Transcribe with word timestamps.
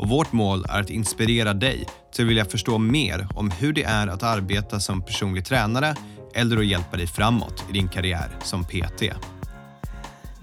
och 0.00 0.08
vårt 0.08 0.32
mål 0.32 0.64
är 0.68 0.80
att 0.80 0.90
inspirera 0.90 1.54
dig 1.54 1.86
till 2.12 2.24
att 2.24 2.30
vilja 2.30 2.44
förstå 2.44 2.78
mer 2.78 3.28
om 3.34 3.50
hur 3.50 3.72
det 3.72 3.82
är 3.82 4.06
att 4.06 4.22
arbeta 4.22 4.80
som 4.80 5.02
personlig 5.02 5.44
tränare 5.44 5.94
eller 6.34 6.56
att 6.56 6.66
hjälpa 6.66 6.96
dig 6.96 7.06
framåt 7.06 7.64
i 7.70 7.72
din 7.72 7.88
karriär 7.88 8.28
som 8.42 8.64
PT. 8.64 9.02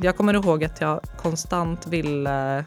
Jag 0.01 0.17
kommer 0.17 0.33
ihåg 0.33 0.63
att 0.63 0.81
jag 0.81 1.01
konstant 1.17 1.87
ville, 1.87 2.65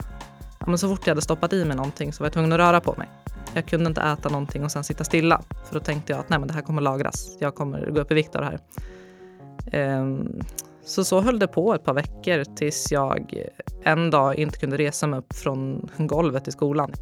ja, 0.66 0.76
så 0.76 0.88
fort 0.88 1.06
jag 1.06 1.10
hade 1.10 1.22
stoppat 1.22 1.52
i 1.52 1.64
mig 1.64 1.76
någonting 1.76 2.12
så 2.12 2.22
var 2.22 2.26
jag 2.26 2.32
tvungen 2.32 2.52
att 2.52 2.58
röra 2.58 2.80
på 2.80 2.94
mig. 2.98 3.08
Jag 3.54 3.66
kunde 3.66 3.86
inte 3.86 4.00
äta 4.00 4.28
någonting 4.28 4.64
och 4.64 4.72
sen 4.72 4.84
sitta 4.84 5.04
stilla. 5.04 5.42
För 5.68 5.74
då 5.74 5.80
tänkte 5.80 6.12
jag 6.12 6.20
att 6.20 6.28
nej, 6.28 6.38
men 6.38 6.48
det 6.48 6.54
här 6.54 6.62
kommer 6.62 6.82
lagras. 6.82 7.36
Jag 7.40 7.54
kommer 7.54 7.90
gå 7.90 8.00
upp 8.00 8.10
i 8.10 8.14
vikt 8.14 8.36
av 8.36 8.42
det 8.42 8.58
här. 9.72 10.00
Um, 10.00 10.42
så 10.84 11.04
så 11.04 11.20
höll 11.20 11.38
det 11.38 11.46
på 11.46 11.74
ett 11.74 11.84
par 11.84 11.94
veckor 11.94 12.44
tills 12.56 12.92
jag 12.92 13.34
en 13.84 14.10
dag 14.10 14.38
inte 14.38 14.58
kunde 14.58 14.76
resa 14.76 15.06
mig 15.06 15.18
upp 15.18 15.34
från 15.34 15.90
golvet 15.98 16.48
i 16.48 16.50
skolan. 16.50 16.92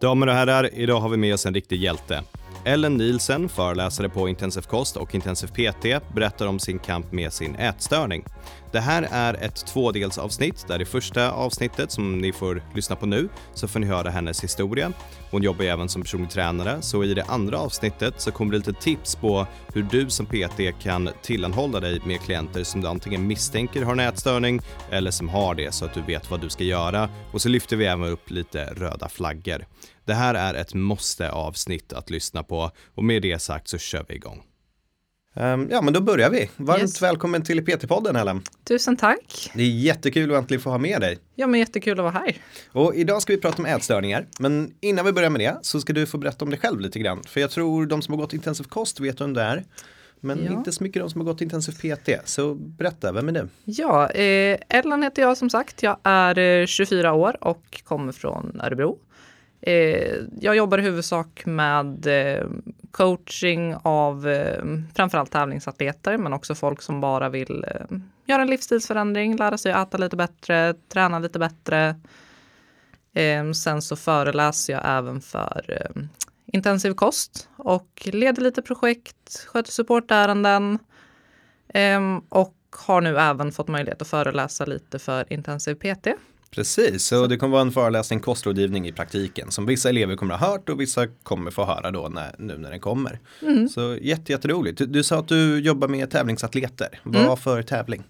Damer 0.00 0.26
och 0.26 0.34
herrar, 0.34 0.74
idag 0.74 1.00
har 1.00 1.08
vi 1.08 1.16
med 1.16 1.34
oss 1.34 1.46
en 1.46 1.54
riktig 1.54 1.82
hjälte. 1.82 2.22
Ellen 2.66 2.96
Nielsen, 2.96 3.48
föreläsare 3.48 4.08
på 4.08 4.28
Intensiv 4.28 4.62
kost 4.62 4.96
och 4.96 5.14
Intensiv 5.14 5.46
PT, 5.46 6.14
berättar 6.14 6.46
om 6.46 6.58
sin 6.58 6.78
kamp 6.78 7.12
med 7.12 7.32
sin 7.32 7.54
ätstörning. 7.54 8.24
Det 8.72 8.80
här 8.80 9.08
är 9.10 9.34
ett 9.34 9.66
tvådelsavsnitt 9.66 10.64
där 10.68 10.82
i 10.82 10.84
första 10.84 11.32
avsnittet 11.32 11.92
som 11.92 12.18
ni 12.18 12.32
får 12.32 12.62
lyssna 12.74 12.96
på 12.96 13.06
nu 13.06 13.28
så 13.54 13.68
får 13.68 13.80
ni 13.80 13.86
höra 13.86 14.10
hennes 14.10 14.44
historia. 14.44 14.92
Hon 15.30 15.42
jobbar 15.42 15.64
ju 15.64 15.70
även 15.70 15.88
som 15.88 16.02
personlig 16.02 16.30
tränare 16.30 16.82
så 16.82 17.04
i 17.04 17.14
det 17.14 17.24
andra 17.24 17.58
avsnittet 17.58 18.20
så 18.20 18.30
kommer 18.30 18.52
det 18.52 18.58
lite 18.58 18.72
tips 18.72 19.16
på 19.16 19.46
hur 19.74 19.82
du 19.82 20.10
som 20.10 20.26
PT 20.26 20.82
kan 20.82 21.10
tillhandahålla 21.22 21.80
dig 21.80 22.00
med 22.04 22.20
klienter 22.20 22.64
som 22.64 22.80
du 22.80 22.88
antingen 22.88 23.26
misstänker 23.26 23.82
har 23.82 23.92
en 23.92 24.00
ätstörning 24.00 24.60
eller 24.90 25.10
som 25.10 25.28
har 25.28 25.54
det 25.54 25.74
så 25.74 25.84
att 25.84 25.94
du 25.94 26.02
vet 26.02 26.30
vad 26.30 26.40
du 26.40 26.50
ska 26.50 26.64
göra. 26.64 27.08
Och 27.32 27.42
så 27.42 27.48
lyfter 27.48 27.76
vi 27.76 27.86
även 27.86 28.08
upp 28.08 28.30
lite 28.30 28.64
röda 28.64 29.08
flaggor. 29.08 29.64
Det 30.04 30.14
här 30.14 30.34
är 30.34 30.54
ett 30.54 30.74
måste 30.74 31.30
avsnitt 31.30 31.92
att 31.92 32.10
lyssna 32.10 32.42
på 32.42 32.70
och 32.94 33.04
med 33.04 33.22
det 33.22 33.38
sagt 33.38 33.68
så 33.68 33.78
kör 33.78 34.04
vi 34.08 34.14
igång. 34.14 34.42
Um, 35.36 35.68
ja, 35.70 35.80
men 35.82 35.94
då 35.94 36.00
börjar 36.00 36.30
vi. 36.30 36.50
Varmt 36.56 36.82
yes. 36.82 37.02
välkommen 37.02 37.42
till 37.42 37.60
PT-podden 37.60 38.20
Ellen. 38.20 38.42
Tusen 38.64 38.96
tack. 38.96 39.50
Det 39.54 39.62
är 39.62 39.68
jättekul 39.68 40.30
att 40.30 40.38
äntligen 40.38 40.60
få 40.60 40.70
ha 40.70 40.78
med 40.78 41.00
dig. 41.00 41.18
Ja, 41.34 41.46
men 41.46 41.60
jättekul 41.60 41.92
att 41.92 42.02
vara 42.02 42.10
här. 42.10 42.36
Och 42.72 42.94
idag 42.94 43.22
ska 43.22 43.32
vi 43.32 43.40
prata 43.40 43.62
om 43.62 43.66
ätstörningar. 43.66 44.26
Men 44.38 44.74
innan 44.80 45.04
vi 45.04 45.12
börjar 45.12 45.30
med 45.30 45.40
det 45.40 45.58
så 45.62 45.80
ska 45.80 45.92
du 45.92 46.06
få 46.06 46.18
berätta 46.18 46.44
om 46.44 46.50
dig 46.50 46.60
själv 46.60 46.80
lite 46.80 46.98
grann. 46.98 47.22
För 47.26 47.40
jag 47.40 47.50
tror 47.50 47.86
de 47.86 48.02
som 48.02 48.14
har 48.14 48.20
gått 48.20 48.32
intensiv 48.32 48.64
kost 48.64 49.00
vet 49.00 49.20
vem 49.20 49.34
det 49.34 49.42
är. 49.42 49.64
Men 50.20 50.44
ja. 50.44 50.52
inte 50.52 50.72
så 50.72 50.84
mycket 50.84 51.02
de 51.02 51.10
som 51.10 51.20
har 51.20 51.26
gått 51.26 51.40
intensiv 51.40 51.72
PT. 51.72 52.28
Så 52.28 52.54
berätta, 52.54 53.12
vem 53.12 53.28
är 53.28 53.32
du? 53.32 53.48
Ja, 53.64 54.10
eh, 54.10 54.58
Ellen 54.68 55.02
heter 55.02 55.22
jag 55.22 55.36
som 55.36 55.50
sagt. 55.50 55.82
Jag 55.82 55.96
är 56.02 56.66
24 56.66 57.08
eh, 57.08 57.16
år 57.16 57.36
och 57.40 57.82
kommer 57.84 58.12
från 58.12 58.60
Örebro. 58.60 58.98
Eh, 59.66 60.16
jag 60.40 60.56
jobbar 60.56 60.78
i 60.78 60.82
huvudsak 60.82 61.42
med 61.46 62.06
eh, 62.06 62.46
coaching 62.90 63.74
av 63.82 64.28
eh, 64.28 64.64
framförallt 64.94 65.30
tävlingsatleter 65.30 66.18
men 66.18 66.32
också 66.32 66.54
folk 66.54 66.82
som 66.82 67.00
bara 67.00 67.28
vill 67.28 67.64
eh, 67.68 67.98
göra 68.26 68.42
en 68.42 68.50
livsstilsförändring, 68.50 69.36
lära 69.36 69.58
sig 69.58 69.72
att 69.72 69.88
äta 69.88 69.98
lite 69.98 70.16
bättre, 70.16 70.74
träna 70.88 71.18
lite 71.18 71.38
bättre. 71.38 72.00
Eh, 73.14 73.52
sen 73.52 73.82
så 73.82 73.96
föreläser 73.96 74.72
jag 74.72 74.82
även 74.84 75.20
för 75.20 75.64
eh, 75.68 76.02
intensiv 76.46 76.92
kost 76.92 77.48
och 77.56 78.08
leder 78.12 78.42
lite 78.42 78.62
projekt, 78.62 79.46
sköter 79.46 79.72
supportärenden 79.72 80.78
ehm, 81.68 82.18
och 82.28 82.56
har 82.86 83.00
nu 83.00 83.18
även 83.18 83.52
fått 83.52 83.68
möjlighet 83.68 84.02
att 84.02 84.08
föreläsa 84.08 84.64
lite 84.64 84.98
för 84.98 85.32
intensiv 85.32 85.74
PT. 85.74 86.08
Precis, 86.54 87.04
så 87.04 87.26
det 87.26 87.36
kommer 87.36 87.52
vara 87.52 87.62
en 87.62 87.72
föreläsning 87.72 88.20
kostrådgivning 88.20 88.88
i 88.88 88.92
praktiken 88.92 89.50
som 89.50 89.66
vissa 89.66 89.88
elever 89.88 90.16
kommer 90.16 90.34
ha 90.34 90.46
hört 90.46 90.68
och 90.68 90.80
vissa 90.80 91.06
kommer 91.06 91.50
få 91.50 91.64
höra 91.64 91.90
då 91.90 92.08
när, 92.08 92.34
nu 92.38 92.58
när 92.58 92.70
den 92.70 92.80
kommer. 92.80 93.20
Mm. 93.42 93.68
Så 93.68 93.98
jätte, 94.00 94.32
jätteroligt. 94.32 94.78
Du, 94.78 94.86
du 94.86 95.02
sa 95.02 95.18
att 95.18 95.28
du 95.28 95.60
jobbar 95.60 95.88
med 95.88 96.10
tävlingsatleter. 96.10 97.00
Vad 97.02 97.24
mm. 97.24 97.36
för 97.36 97.62
tävling? 97.62 98.02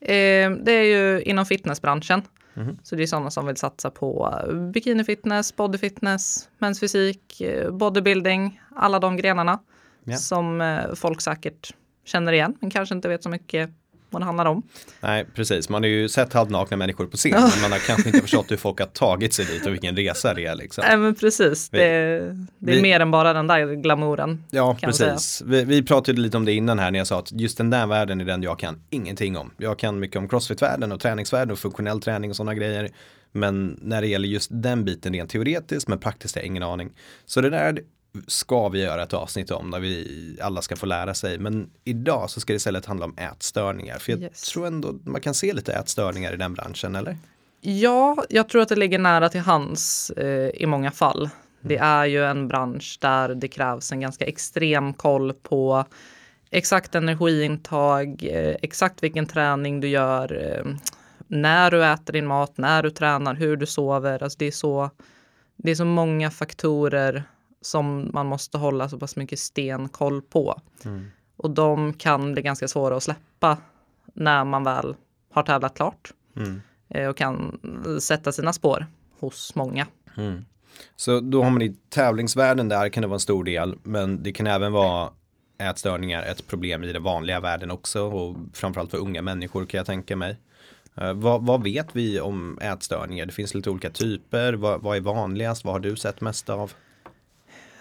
Eh, 0.00 0.50
det 0.50 0.72
är 0.72 0.82
ju 0.82 1.22
inom 1.22 1.46
fitnessbranschen. 1.46 2.22
Mm. 2.56 2.78
Så 2.82 2.96
det 2.96 3.02
är 3.02 3.06
sådana 3.06 3.30
som 3.30 3.46
vill 3.46 3.56
satsa 3.56 3.90
på 3.90 4.38
bikinifitness, 4.74 5.56
bodyfitness, 5.56 6.48
mensfysik, 6.58 7.40
eh, 7.40 7.70
bodybuilding, 7.70 8.60
alla 8.76 8.98
de 8.98 9.16
grenarna 9.16 9.60
ja. 10.04 10.16
som 10.16 10.60
eh, 10.60 10.94
folk 10.94 11.20
säkert 11.20 11.74
känner 12.04 12.32
igen 12.32 12.54
men 12.60 12.70
kanske 12.70 12.94
inte 12.94 13.08
vet 13.08 13.22
så 13.22 13.28
mycket 13.28 13.70
vad 14.14 14.22
det 14.22 14.26
handlar 14.26 14.46
om. 14.46 14.62
Nej, 15.00 15.26
precis. 15.34 15.68
Man 15.68 15.82
har 15.82 15.88
ju 15.88 16.08
sett 16.08 16.32
halvnakna 16.32 16.76
människor 16.76 17.06
på 17.06 17.16
scen, 17.16 17.32
men 17.32 17.62
man 17.62 17.72
har 17.72 17.78
kanske 17.78 18.08
inte 18.08 18.20
förstått 18.22 18.50
hur 18.50 18.56
folk 18.56 18.80
har 18.80 18.86
tagit 18.86 19.34
sig 19.34 19.44
dit 19.44 19.66
och 19.66 19.72
vilken 19.72 19.96
resa 19.96 20.34
det 20.34 20.46
är. 20.46 20.54
Liksom. 20.54 20.84
Nej, 20.88 20.96
men 20.96 21.14
precis. 21.14 21.68
Vi, 21.72 21.78
det, 21.78 21.84
det 22.58 22.72
är 22.72 22.76
vi, 22.76 22.82
mer 22.82 23.00
än 23.00 23.10
bara 23.10 23.32
den 23.32 23.46
där 23.46 23.74
glamouren. 23.74 24.44
Ja, 24.50 24.76
precis. 24.80 25.42
Vi, 25.46 25.64
vi, 25.64 25.82
pratade 25.82 26.20
lite 26.20 26.36
om 26.36 26.44
det 26.44 26.52
innan 26.52 26.78
här 26.78 26.90
när 26.90 26.98
jag 26.98 27.06
sa 27.06 27.18
att 27.18 27.32
just 27.32 27.58
den 27.58 27.70
där 27.70 27.86
världen 27.86 28.20
är 28.20 28.24
den 28.24 28.42
jag 28.42 28.58
kan 28.58 28.80
ingenting 28.90 29.36
om. 29.36 29.50
Jag 29.56 29.78
kan 29.78 30.00
mycket 30.00 30.16
om 30.16 30.28
crossfit-världen 30.28 30.92
och 30.92 31.00
träningsvärlden 31.00 31.52
och 31.52 31.58
funktionell 31.58 32.00
träning 32.00 32.30
och 32.30 32.36
sådana 32.36 32.54
grejer. 32.54 32.90
Men 33.32 33.78
när 33.82 34.00
det 34.00 34.06
gäller 34.06 34.28
just 34.28 34.48
den 34.52 34.84
biten 34.84 35.12
rent 35.12 35.30
teoretiskt, 35.30 35.88
men 35.88 35.98
praktiskt 35.98 36.34
har 36.34 36.42
jag 36.42 36.46
ingen 36.46 36.62
aning. 36.62 36.90
Så 37.26 37.40
det 37.40 37.50
där 37.50 37.80
ska 38.26 38.68
vi 38.68 38.82
göra 38.82 39.02
ett 39.02 39.14
avsnitt 39.14 39.50
om 39.50 39.70
där 39.70 39.80
vi 39.80 40.38
alla 40.42 40.62
ska 40.62 40.76
få 40.76 40.86
lära 40.86 41.14
sig. 41.14 41.38
Men 41.38 41.70
idag 41.84 42.30
så 42.30 42.40
ska 42.40 42.52
det 42.52 42.56
istället 42.56 42.86
handla 42.86 43.06
om 43.06 43.18
ätstörningar. 43.18 43.98
För 43.98 44.12
jag 44.12 44.22
yes. 44.22 44.42
tror 44.42 44.66
ändå 44.66 44.92
man 45.04 45.20
kan 45.20 45.34
se 45.34 45.52
lite 45.52 45.72
ätstörningar 45.72 46.32
i 46.32 46.36
den 46.36 46.54
branschen, 46.54 46.96
eller? 46.96 47.16
Ja, 47.60 48.24
jag 48.28 48.48
tror 48.48 48.62
att 48.62 48.68
det 48.68 48.76
ligger 48.76 48.98
nära 48.98 49.28
till 49.28 49.40
hands 49.40 50.10
eh, 50.10 50.50
i 50.54 50.66
många 50.66 50.90
fall. 50.90 51.20
Mm. 51.20 51.30
Det 51.60 51.76
är 51.76 52.06
ju 52.06 52.24
en 52.24 52.48
bransch 52.48 52.98
där 53.00 53.34
det 53.34 53.48
krävs 53.48 53.92
en 53.92 54.00
ganska 54.00 54.24
extrem 54.24 54.94
koll 54.94 55.32
på 55.32 55.84
exakt 56.50 56.94
energiintag, 56.94 58.24
eh, 58.24 58.56
exakt 58.62 59.02
vilken 59.02 59.26
träning 59.26 59.80
du 59.80 59.88
gör, 59.88 60.42
eh, 60.42 60.74
när 61.26 61.70
du 61.70 61.84
äter 61.84 62.12
din 62.12 62.26
mat, 62.26 62.58
när 62.58 62.82
du 62.82 62.90
tränar, 62.90 63.34
hur 63.34 63.56
du 63.56 63.66
sover. 63.66 64.22
Alltså 64.22 64.38
det, 64.38 64.46
är 64.46 64.50
så, 64.50 64.90
det 65.56 65.70
är 65.70 65.74
så 65.74 65.84
många 65.84 66.30
faktorer 66.30 67.24
som 67.64 68.10
man 68.12 68.26
måste 68.26 68.58
hålla 68.58 68.88
så 68.88 68.98
pass 68.98 69.16
mycket 69.16 69.38
stenkoll 69.38 70.22
på. 70.22 70.60
Mm. 70.84 71.10
Och 71.36 71.50
de 71.50 71.92
kan 71.92 72.32
bli 72.32 72.42
ganska 72.42 72.68
svåra 72.68 72.96
att 72.96 73.02
släppa 73.02 73.58
när 74.14 74.44
man 74.44 74.64
väl 74.64 74.96
har 75.30 75.42
tävlat 75.42 75.74
klart. 75.74 76.12
Mm. 76.36 76.62
Eh, 76.88 77.08
och 77.08 77.16
kan 77.16 77.60
sätta 78.00 78.32
sina 78.32 78.52
spår 78.52 78.86
hos 79.20 79.54
många. 79.54 79.86
Mm. 80.16 80.44
Så 80.96 81.20
då 81.20 81.42
har 81.42 81.50
man 81.50 81.62
i 81.62 81.76
tävlingsvärlden 81.88 82.68
där 82.68 82.88
kan 82.88 83.00
det 83.00 83.06
vara 83.06 83.16
en 83.16 83.20
stor 83.20 83.44
del. 83.44 83.78
Men 83.82 84.22
det 84.22 84.32
kan 84.32 84.46
även 84.46 84.72
vara 84.72 85.10
ätstörningar 85.58 86.22
ett 86.22 86.46
problem 86.46 86.84
i 86.84 86.92
den 86.92 87.02
vanliga 87.02 87.40
världen 87.40 87.70
också. 87.70 88.02
Och 88.02 88.36
framförallt 88.52 88.90
för 88.90 88.98
unga 88.98 89.22
människor 89.22 89.66
kan 89.66 89.78
jag 89.78 89.86
tänka 89.86 90.16
mig. 90.16 90.36
Uh, 91.02 91.12
vad, 91.12 91.46
vad, 91.46 91.62
vet 91.62 91.88
vi 91.92 92.20
om 92.20 92.58
ätstörningar? 92.58 93.26
Det 93.26 93.32
finns 93.32 93.54
lite 93.54 93.70
olika 93.70 93.90
typer. 93.90 94.52
Vad, 94.52 94.82
vad 94.82 94.96
är 94.96 95.00
vanligast? 95.00 95.64
Vad 95.64 95.74
har 95.74 95.80
du 95.80 95.96
sett 95.96 96.20
mest 96.20 96.50
av? 96.50 96.72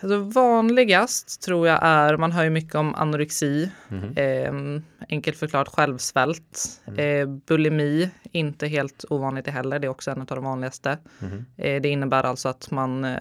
Alltså 0.03 0.17
vanligast 0.17 1.41
tror 1.41 1.67
jag 1.67 1.79
är, 1.81 2.17
man 2.17 2.31
hör 2.31 2.43
ju 2.43 2.49
mycket 2.49 2.75
om 2.75 2.95
anorexi, 2.95 3.71
mm. 3.89 4.17
eh, 4.17 4.81
enkelt 5.09 5.37
förklarat 5.37 5.69
självsvält. 5.69 6.81
Mm. 6.85 6.99
Eh, 6.99 7.35
bulimi, 7.47 8.09
inte 8.31 8.67
helt 8.67 9.05
ovanligt 9.09 9.45
det 9.45 9.51
heller, 9.51 9.79
det 9.79 9.87
är 9.87 9.89
också 9.89 10.11
en 10.11 10.21
av 10.21 10.25
de 10.25 10.43
vanligaste. 10.43 10.97
Mm. 11.21 11.45
Eh, 11.57 11.81
det 11.81 11.89
innebär 11.89 12.23
alltså 12.23 12.49
att 12.49 12.71
man 12.71 13.05
eh, 13.05 13.17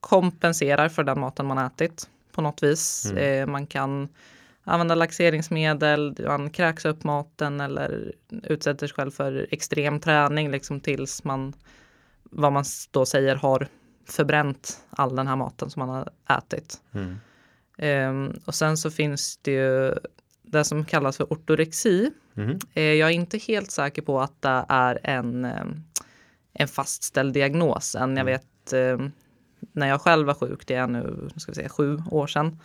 kompenserar 0.00 0.88
för 0.88 1.04
den 1.04 1.20
maten 1.20 1.46
man 1.46 1.58
ätit 1.58 2.08
på 2.32 2.42
något 2.42 2.62
vis. 2.62 3.06
Mm. 3.10 3.42
Eh, 3.42 3.52
man 3.52 3.66
kan 3.66 4.08
använda 4.64 4.94
laxeringsmedel, 4.94 6.16
man 6.26 6.50
kräks 6.50 6.84
upp 6.84 7.04
maten 7.04 7.60
eller 7.60 8.12
utsätter 8.42 8.86
sig 8.86 8.94
själv 8.94 9.10
för 9.10 9.46
extrem 9.50 10.00
träning 10.00 10.50
liksom 10.50 10.80
tills 10.80 11.24
man, 11.24 11.52
vad 12.22 12.52
man 12.52 12.64
då 12.90 13.06
säger, 13.06 13.36
har 13.36 13.68
förbränt 14.06 14.80
all 14.90 15.16
den 15.16 15.26
här 15.26 15.36
maten 15.36 15.70
som 15.70 15.80
man 15.80 15.88
har 15.88 16.08
ätit. 16.38 16.80
Mm. 16.92 17.16
Um, 17.78 18.40
och 18.44 18.54
sen 18.54 18.76
så 18.76 18.90
finns 18.90 19.36
det 19.42 19.50
ju 19.50 19.94
det 20.42 20.64
som 20.64 20.84
kallas 20.84 21.16
för 21.16 21.32
ortorexi. 21.32 22.10
Mm. 22.36 22.58
Uh, 22.76 22.82
jag 22.82 23.10
är 23.10 23.14
inte 23.14 23.38
helt 23.38 23.70
säker 23.70 24.02
på 24.02 24.20
att 24.20 24.42
det 24.42 24.64
är 24.68 24.98
en, 25.02 25.44
um, 25.44 25.84
en 26.52 26.68
fastställd 26.68 27.34
diagnos 27.34 27.94
än. 27.94 28.16
Jag 28.16 28.28
mm. 28.28 28.32
vet 28.32 28.72
um, 28.72 29.12
när 29.72 29.86
jag 29.88 30.00
själv 30.00 30.26
var 30.26 30.34
sjuk, 30.34 30.66
det 30.66 30.74
är 30.74 30.86
nu 30.86 31.28
ska 31.36 31.52
vi 31.52 31.56
säga, 31.56 31.68
sju 31.68 32.02
år 32.10 32.26
sedan, 32.26 32.58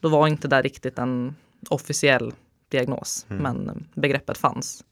då 0.00 0.08
var 0.08 0.28
inte 0.28 0.48
det 0.48 0.62
riktigt 0.62 0.98
en 0.98 1.34
officiell 1.70 2.32
diagnos, 2.68 3.26
Mm. 3.30 3.42
men 3.42 3.86
begreppet 3.94 4.38
fanns. 4.38 4.84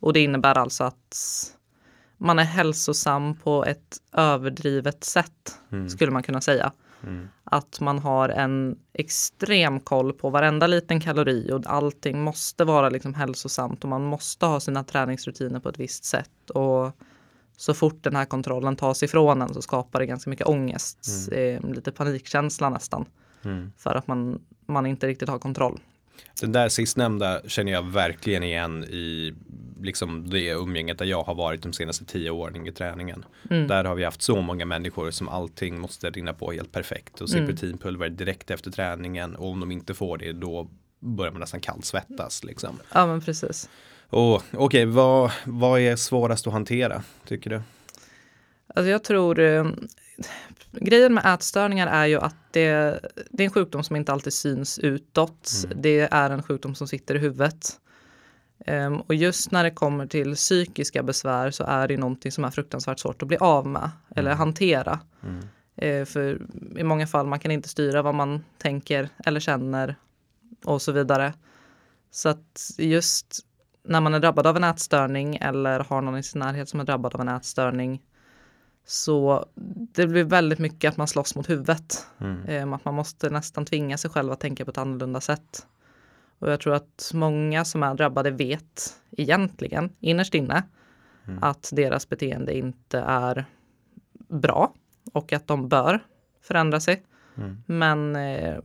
Och 0.00 0.12
det 0.12 0.20
innebär 0.20 0.58
alltså 0.58 0.84
att 0.84 1.16
man 2.22 2.38
är 2.38 2.44
hälsosam 2.44 3.34
på 3.36 3.64
ett 3.64 3.96
överdrivet 4.12 5.04
sätt, 5.04 5.58
Mm. 5.72 5.88
skulle 5.88 6.12
man 6.12 6.22
kunna 6.22 6.40
säga. 6.40 6.72
Att 7.44 7.80
man 7.80 7.98
har 7.98 8.28
en 8.28 8.78
extrem 8.92 9.80
koll 9.80 10.12
på 10.12 10.30
varenda 10.30 10.66
liten 10.66 11.00
kalori 11.00 11.52
och 11.52 11.62
allting 11.66 12.20
måste 12.22 12.64
vara 12.64 12.88
liksom 12.88 13.14
hälsosamt 13.14 13.84
och 13.84 13.90
man 13.90 14.04
måste 14.04 14.46
ha 14.46 14.60
sina 14.60 14.84
träningsrutiner 14.84 15.60
på 15.60 15.68
ett 15.68 15.78
visst 15.78 16.04
sätt. 16.04 16.50
Och 16.50 16.92
så 17.56 17.74
fort 17.74 18.02
den 18.02 18.16
här 18.16 18.24
kontrollen 18.24 18.76
tas 18.76 19.02
ifrån 19.02 19.42
en 19.42 19.54
så 19.54 19.62
skapar 19.62 20.00
det 20.00 20.06
ganska 20.06 20.30
mycket 20.30 20.46
ångest, 20.46 20.98
eh, 21.32 21.70
lite 21.70 21.92
panikkänsla 21.92 22.70
nästan. 22.70 23.04
För 23.78 23.94
att 23.94 24.06
man, 24.06 24.40
man 24.66 24.86
inte 24.86 25.06
riktigt 25.06 25.28
har 25.28 25.38
kontroll. 25.38 25.80
Den 26.40 26.52
där 26.52 26.68
sistnämnda 26.68 27.40
känner 27.46 27.72
jag 27.72 27.82
verkligen 27.82 28.42
igen 28.42 28.84
i 28.84 29.34
liksom 29.82 30.30
det 30.30 30.50
umgänget 30.50 30.98
där 30.98 31.06
jag 31.06 31.22
har 31.22 31.34
varit 31.34 31.62
de 31.62 31.72
senaste 31.72 32.04
tio 32.04 32.30
åren 32.30 32.66
i 32.66 32.72
träningen. 32.72 33.24
Där 33.42 33.84
har 33.84 33.94
vi 33.94 34.04
haft 34.04 34.22
så 34.22 34.40
många 34.40 34.64
människor 34.64 35.10
som 35.10 35.28
allting 35.28 35.80
måste 35.80 36.10
rinna 36.10 36.32
på 36.32 36.52
helt 36.52 36.72
perfekt 36.72 37.20
och 37.20 37.28
proteinpulver 37.28 38.08
direkt 38.08 38.50
efter 38.50 38.70
träningen 38.70 39.36
och 39.36 39.48
om 39.48 39.60
de 39.60 39.70
inte 39.70 39.94
får 39.94 40.18
det 40.18 40.32
då 40.32 40.70
börjar 41.00 41.32
man 41.32 41.40
nästan 41.40 41.60
kallsvettas 41.60 42.44
liksom. 42.44 42.78
Ja 42.92 43.06
men 43.06 43.20
precis. 43.20 43.70
Okej, 44.52 44.84
vad, 44.86 45.32
vad 45.44 45.80
är 45.80 45.96
svårast 45.96 46.46
att 46.46 46.52
hantera 46.52 47.02
tycker 47.26 47.50
du? 47.50 47.62
Alltså 48.74 48.90
jag 48.90 49.04
tror 49.04 49.40
eh, 49.40 49.66
grejen 50.70 51.14
med 51.14 51.34
ätstörningar 51.34 51.86
är 51.86 52.06
ju 52.06 52.18
att 52.18 52.36
det, 52.50 53.00
det 53.30 53.42
är 53.42 53.44
en 53.44 53.50
sjukdom 53.50 53.84
som 53.84 53.96
inte 53.96 54.12
alltid 54.12 54.32
syns 54.32 54.78
utåt. 54.78 55.50
Det 55.76 56.08
är 56.10 56.30
en 56.30 56.42
sjukdom 56.42 56.74
som 56.74 56.88
sitter 56.88 57.14
i 57.14 57.18
huvudet. 57.18 57.78
Ehm, 58.66 59.00
och 59.00 59.14
just 59.14 59.50
när 59.50 59.64
det 59.64 59.70
kommer 59.70 60.06
till 60.06 60.34
psykiska 60.34 61.02
besvär 61.02 61.50
så 61.50 61.64
är 61.64 61.88
det 61.88 61.96
någonting 61.96 62.32
som 62.32 62.44
är 62.44 62.50
fruktansvärt 62.50 62.98
svårt 62.98 63.22
att 63.22 63.28
bli 63.28 63.36
av 63.36 63.66
med 63.66 63.90
eller 64.16 64.34
hantera. 64.34 65.00
Eh, 65.76 66.04
för 66.04 66.42
i 66.76 66.82
många 66.82 67.06
fall 67.06 67.26
man 67.26 67.38
kan 67.38 67.50
inte 67.50 67.68
styra 67.68 68.02
vad 68.02 68.14
man 68.14 68.44
tänker 68.58 69.08
eller 69.24 69.40
känner 69.40 69.96
och 70.64 70.82
så 70.82 70.92
vidare. 70.92 71.32
Så 72.10 72.28
att 72.28 72.70
just 72.78 73.40
när 73.84 74.00
man 74.00 74.14
är 74.14 74.20
drabbad 74.20 74.46
av 74.46 74.56
en 74.56 74.64
ätstörning 74.64 75.36
eller 75.36 75.80
har 75.80 76.02
någon 76.02 76.18
i 76.18 76.22
sin 76.22 76.38
närhet 76.38 76.68
som 76.68 76.80
är 76.80 76.84
drabbad 76.84 77.14
av 77.14 77.20
en 77.20 77.28
ätstörning 77.28 78.02
så 78.86 79.46
det 79.94 80.06
blir 80.06 80.24
väldigt 80.24 80.58
mycket 80.58 80.88
att 80.88 80.96
man 80.96 81.08
slåss 81.08 81.34
mot 81.34 81.50
huvudet. 81.50 82.06
Eh, 82.48 82.72
att 82.72 82.84
man 82.84 82.94
måste 82.94 83.30
nästan 83.30 83.64
tvinga 83.64 83.98
sig 83.98 84.10
själv 84.10 84.32
att 84.32 84.40
tänka 84.40 84.64
på 84.64 84.70
ett 84.70 84.78
annorlunda 84.78 85.20
sätt. 85.20 85.66
Och 86.42 86.50
jag 86.50 86.60
tror 86.60 86.74
att 86.74 87.10
många 87.14 87.64
som 87.64 87.82
är 87.82 87.94
drabbade 87.94 88.30
vet 88.30 89.00
egentligen 89.10 89.90
innerst 90.00 90.34
inne 90.34 90.62
att 91.40 91.70
deras 91.72 92.08
beteende 92.08 92.56
inte 92.56 92.98
är 92.98 93.44
bra 94.28 94.74
och 95.12 95.32
att 95.32 95.46
de 95.46 95.68
bör 95.68 96.00
förändra 96.42 96.80
sig. 96.80 97.02
Men 97.66 98.16
eh, 98.16 98.58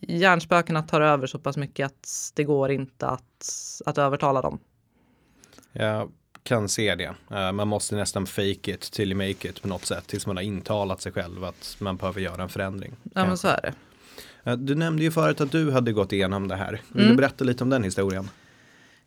hjärnspökena 0.00 0.82
tar 0.82 1.00
över 1.00 1.26
så 1.26 1.38
pass 1.38 1.56
mycket 1.56 1.86
att 1.86 2.32
det 2.34 2.44
går 2.44 2.70
inte 2.70 3.06
att, 3.06 3.82
att 3.86 3.98
övertala 3.98 4.42
dem. 4.42 4.58
Jag 5.72 6.12
kan 6.42 6.68
se 6.68 6.94
det. 6.94 7.14
Eh, 7.30 7.52
man 7.52 7.68
måste 7.68 7.96
nästan 7.96 8.26
fake 8.26 8.70
it 8.70 8.80
till 8.80 9.12
you 9.12 9.28
make 9.28 9.48
it 9.48 9.62
på 9.62 9.68
något 9.68 9.84
sätt 9.84 10.06
tills 10.06 10.26
man 10.26 10.36
har 10.36 10.44
intalat 10.44 11.00
sig 11.00 11.12
själv 11.12 11.44
att 11.44 11.76
man 11.78 11.96
behöver 11.96 12.20
göra 12.20 12.42
en 12.42 12.48
förändring. 12.48 12.96
Ja 13.14 13.26
men 13.26 13.38
så 13.38 13.48
är 13.48 13.60
det. 13.62 13.74
Eh, 14.44 14.56
Du 14.56 14.74
nämnde 14.74 15.02
ju 15.02 15.10
förut 15.10 15.40
att 15.40 15.52
du 15.52 15.70
hade 15.70 15.92
gått 15.92 16.12
igenom 16.12 16.48
det 16.48 16.56
här. 16.56 16.80
Vill 16.92 17.02
Mm. 17.04 17.16
du 17.16 17.22
berätta 17.22 17.44
lite 17.44 17.64
om 17.64 17.70
den 17.70 17.82
historien? 17.84 18.30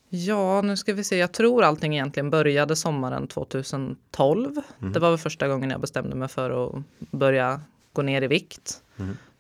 Ja, 0.10 0.62
nu 0.62 0.78
ska 0.78 0.94
vi 0.94 1.04
se. 1.04 1.18
Jag 1.18 1.32
tror 1.32 1.64
allting 1.64 1.94
egentligen 1.94 2.30
började 2.30 2.76
sommaren 2.76 3.28
2012. 3.28 4.56
Det 4.80 5.00
var 5.00 5.10
väl 5.10 5.18
första 5.20 5.48
gången 5.48 5.70
jag 5.70 5.82
bestämde 5.82 6.16
mig 6.16 6.28
för 6.28 6.68
att 6.68 6.84
börja 7.12 7.62
gå 7.94 8.02
ner 8.02 8.22
i 8.22 8.28
vikt. 8.28 8.82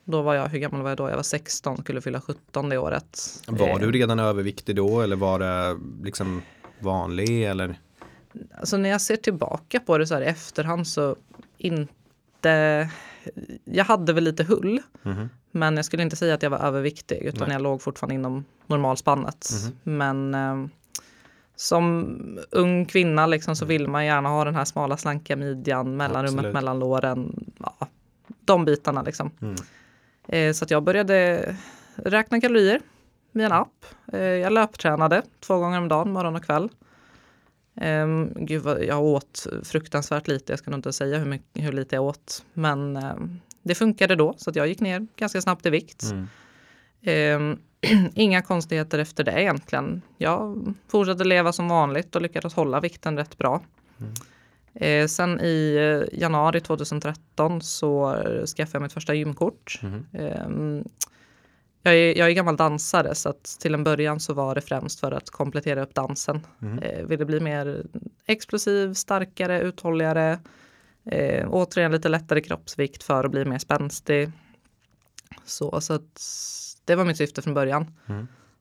Då 0.03 0.21
var 0.21 0.33
jag, 0.35 0.47
hur 0.47 0.59
gammal 0.59 0.81
var 0.81 0.89
jag 0.89 0.97
då? 0.97 1.09
Jag 1.09 1.15
var 1.15 1.23
16, 1.23 1.77
skulle 1.77 2.01
fylla 2.01 2.21
17 2.21 2.69
det 2.69 2.77
året. 2.77 3.41
Var 3.47 3.69
Eh, 3.69 3.77
du 3.79 3.91
redan 3.91 4.19
överviktig 4.19 4.75
då 4.75 5.01
eller 5.01 5.15
var 5.15 5.39
det 5.39 5.79
liksom 6.03 6.41
vanlig 6.79 7.44
eller? 7.44 7.79
Alltså 8.59 8.77
när 8.77 8.89
jag 8.89 9.01
ser 9.01 9.15
tillbaka 9.15 9.79
på 9.79 9.97
det 9.97 10.07
så 10.07 10.13
här 10.13 10.21
i 10.21 10.25
efterhand 10.25 10.87
så 10.87 11.15
inte... 11.57 12.89
Jag 13.63 13.85
hade 13.85 14.13
väl 14.13 14.23
lite 14.23 14.44
hull. 14.44 14.81
Men 15.51 15.75
jag 15.75 15.86
skulle 15.86 16.03
inte 16.03 16.15
säga 16.15 16.33
att 16.33 16.44
jag 16.44 16.50
var 16.50 16.59
överviktig 16.59 17.18
utan 17.18 17.48
Nej. 17.48 17.56
jag 17.56 17.62
låg 17.62 17.81
fortfarande 17.81 18.15
inom 18.15 18.45
normalspannet. 18.68 19.50
Men 19.83 20.33
eh, 20.33 20.65
som 21.56 22.18
ung 22.51 22.86
kvinna 22.86 23.27
liksom 23.27 23.56
så 23.56 23.65
vill 23.65 23.88
man 23.88 24.06
gärna 24.06 24.30
ha 24.30 24.45
den 24.45 24.56
här 24.56 24.65
smala 24.65 24.98
slanka 24.98 25.36
midjan, 25.36 25.98
mellanrummet 25.98 26.39
Absolut. 26.39 26.53
mellan 26.53 26.80
låren. 26.80 27.51
Ja, 27.59 27.88
de 28.45 28.65
bitarna 28.65 29.01
liksom. 29.01 29.31
Mm. 29.42 29.56
Eh, 30.27 30.53
så 30.53 30.63
att 30.63 30.71
jag 30.71 30.83
började 30.83 31.56
räkna 31.95 32.42
kalorier 32.42 32.81
via 33.31 33.45
en 33.45 33.51
app. 33.51 33.86
Eh, 34.13 34.21
jag 34.21 34.54
löptränade 34.54 35.21
två 35.39 35.57
gånger 35.57 35.77
om 35.77 35.88
dagen, 35.88 36.12
morgon 36.12 36.36
och 36.36 36.44
kväll. 36.44 36.69
Um, 37.81 38.33
gud 38.36 38.63
vad, 38.63 38.83
jag 38.83 39.04
åt 39.04 39.47
fruktansvärt 39.63 40.27
lite, 40.27 40.51
jag 40.51 40.59
ska 40.59 40.71
nog 40.71 40.77
inte 40.77 40.94
säga 40.94 41.18
hur, 41.18 41.25
mycket, 41.25 41.63
hur 41.63 41.71
lite 41.71 41.95
jag 41.95 42.04
åt. 42.04 42.45
Men 42.54 42.97
ehm, 42.97 43.39
det 43.63 43.75
funkade 43.75 44.15
då, 44.15 44.33
så 44.37 44.49
att 44.49 44.55
jag 44.55 44.67
gick 44.67 44.79
ner 44.79 45.07
ganska 45.15 45.41
snabbt 45.41 45.65
i 45.65 45.69
vikt. 45.69 46.03
Mm. 46.03 46.27
Ehm, 47.01 47.59
inga 48.15 48.41
konstigheter 48.41 48.99
efter 48.99 49.23
det 49.23 49.41
egentligen. 49.41 50.01
Jag 50.17 50.73
fortsatte 50.87 51.23
leva 51.23 51.53
som 51.53 51.67
vanligt 51.67 52.15
och 52.15 52.21
lyckades 52.21 52.53
hålla 52.53 52.79
vikten 52.79 53.17
rätt 53.17 53.37
bra. 53.37 53.61
Eh, 54.73 55.07
sen 55.07 55.39
i 55.39 55.75
eh, 55.75 56.19
januari 56.19 56.61
2013 56.61 57.61
så 57.61 58.15
skaffade 58.57 58.75
jag 58.75 58.81
mitt 58.81 58.93
första 58.93 59.13
gymkort. 59.13 59.79
Ehm, 60.13 60.83
jag, 61.83 61.93
är, 61.93 62.17
jag 62.17 62.27
är 62.27 62.33
gammal 62.33 62.55
dansare 62.57 63.15
så 63.15 63.29
att 63.29 63.57
till 63.59 63.73
en 63.73 63.83
början 63.83 64.19
så 64.19 64.33
var 64.33 64.55
det 64.55 64.61
främst 64.61 64.99
för 64.99 65.11
att 65.11 65.29
komplettera 65.29 65.83
upp 65.83 65.93
dansen. 65.93 66.47
Eh, 66.81 67.05
ville 67.05 67.25
bli 67.25 67.39
mer 67.39 67.85
explosiv, 68.25 68.93
starkare, 68.93 69.61
uthålligare. 69.61 70.39
Eh, 71.06 71.48
återigen 71.50 71.92
lite 71.92 72.09
lättare 72.09 72.42
kroppsvikt 72.42 73.03
för 73.03 73.24
att 73.24 73.31
bli 73.31 73.45
mer 73.45 73.59
spänstig. 73.59 74.31
Så, 75.44 75.81
så 75.81 75.94
att 75.94 76.21
det 76.86 76.95
var 76.95 77.06
mitt 77.06 77.18
syfte 77.18 77.42
från 77.42 77.53
början. 77.53 77.94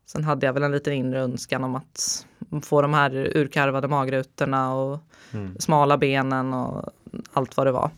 Sen 0.07 0.25
hade 0.25 0.47
jag 0.47 0.53
väl 0.53 0.62
en 0.62 0.73
liten 0.73 0.93
inre 0.93 1.21
önskan 1.21 1.64
om 1.64 1.75
att 1.76 2.26
få 2.62 2.83
de 2.83 2.95
här 2.95 3.37
urkarvade 3.37 3.88
magrutorna 3.88 4.75
och 4.75 4.99
smala 5.59 5.99
benen 5.99 6.53
och 6.55 6.91
allt 7.33 7.57
vad 7.57 7.67
det 7.67 7.73
var. 7.73 7.91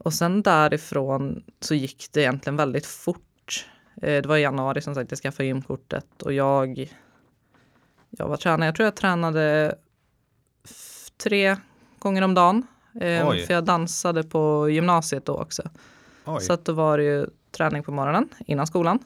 Och 0.00 0.14
sen 0.14 0.42
därifrån 0.42 1.44
så 1.60 1.74
gick 1.74 2.06
det 2.12 2.20
egentligen 2.20 2.56
väldigt 2.56 2.86
fort. 2.86 3.66
Eh, 4.02 4.22
Det 4.22 4.26
var 4.26 4.36
i 4.36 4.40
januari 4.42 4.82
som 4.82 4.94
sagt 4.94 5.10
jag 5.10 5.18
skaffade 5.18 5.46
gymkortet 5.46 6.22
och 6.22 6.32
jag, 6.32 6.92
jag 8.10 8.28
var 8.28 8.36
tränare. 8.36 8.66
Jag 8.68 8.74
tror 8.74 8.84
jag 8.84 8.96
tränade 8.96 9.74
tre 11.22 11.56
gånger 11.98 12.22
om 12.22 12.34
dagen. 12.34 12.66
Eh. 13.00 13.26
För 13.46 13.54
jag 13.54 13.64
dansade 13.64 14.22
på 14.22 14.68
gymnasiet 14.70 15.24
då 15.26 15.36
också. 15.36 15.62
Oj. 16.24 16.40
Så 16.40 16.52
att 16.52 16.64
då 16.64 16.72
var 16.72 16.98
det 16.98 17.04
ju 17.04 17.26
träning 17.56 17.82
på 17.82 17.92
morgonen 17.92 18.28
innan 18.46 18.66
skolan. 18.66 18.98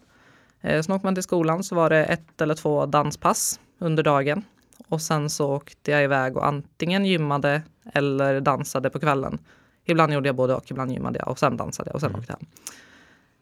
Eh, 0.61 0.83
Sen 0.83 0.95
åkte 0.95 1.07
man 1.07 1.15
till 1.15 1.23
skolan 1.23 1.65
så 1.65 1.75
var 1.75 1.91
det 1.91 2.05
ett 2.05 2.41
eller 2.41 2.55
två 2.55 2.87
danspass 2.87 3.61
under 3.79 4.03
dagen. 4.03 4.45
Och 4.89 5.03
sen 5.03 5.31
så 5.31 5.55
åkte 5.55 5.91
jag 5.91 6.05
iväg 6.05 6.37
och 6.37 6.47
antingen 6.47 7.05
gymmade 7.05 7.63
eller 7.93 8.41
dansade 8.41 8.91
på 8.91 9.01
kvällen. 9.01 9.39
Ibland 9.85 10.13
gjorde 10.13 10.29
jag 10.29 10.37
både 10.37 10.55
och, 10.55 10.71
ibland 10.71 10.93
gymmade 10.93 11.19
jag 11.19 11.29
och 11.29 11.39
sen 11.39 11.57
dansade 11.57 11.89
jag 11.89 11.95
och 11.95 12.01
sen 12.01 12.15
åkte 12.15 12.33
jag 12.33 12.39
hem. 12.39 12.49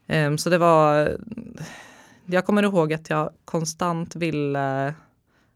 Ehm, 0.07 0.39
Så 0.39 0.51
det 0.51 0.59
var... 0.59 1.17
Jag 2.27 2.47
kommer 2.47 2.63
ihåg 2.63 2.93
att 2.93 3.11
jag 3.11 3.31
konstant 3.45 4.17
ville... 4.17 4.95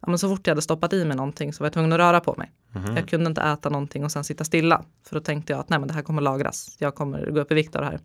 Ja, 0.00 0.08
men 0.08 0.18
så 0.18 0.28
fort 0.28 0.46
jag 0.46 0.52
hade 0.52 0.62
stoppat 0.62 0.92
i 0.92 1.04
mig 1.04 1.16
någonting 1.16 1.52
så 1.52 1.62
var 1.62 1.66
jag 1.66 1.72
tvungen 1.72 1.92
att 1.92 1.98
röra 1.98 2.20
på 2.20 2.34
mig. 2.38 2.52
Jag 2.96 3.08
kunde 3.08 3.26
inte 3.26 3.40
äta 3.42 3.68
någonting 3.68 4.04
och 4.04 4.12
sen 4.12 4.24
sitta 4.24 4.44
stilla. 4.44 4.84
För 5.06 5.16
då 5.16 5.20
tänkte 5.20 5.52
jag 5.52 5.60
att 5.60 5.68
nej, 5.68 5.78
men 5.78 5.88
det 5.88 5.94
här 5.94 6.02
kommer 6.02 6.22
lagras. 6.22 6.76
Jag 6.78 6.94
kommer 6.94 7.30
gå 7.30 7.40
upp 7.40 7.52
i 7.52 7.54
vikt 7.54 7.76
av 7.76 7.82
det 7.82 7.88
här. 7.88 8.00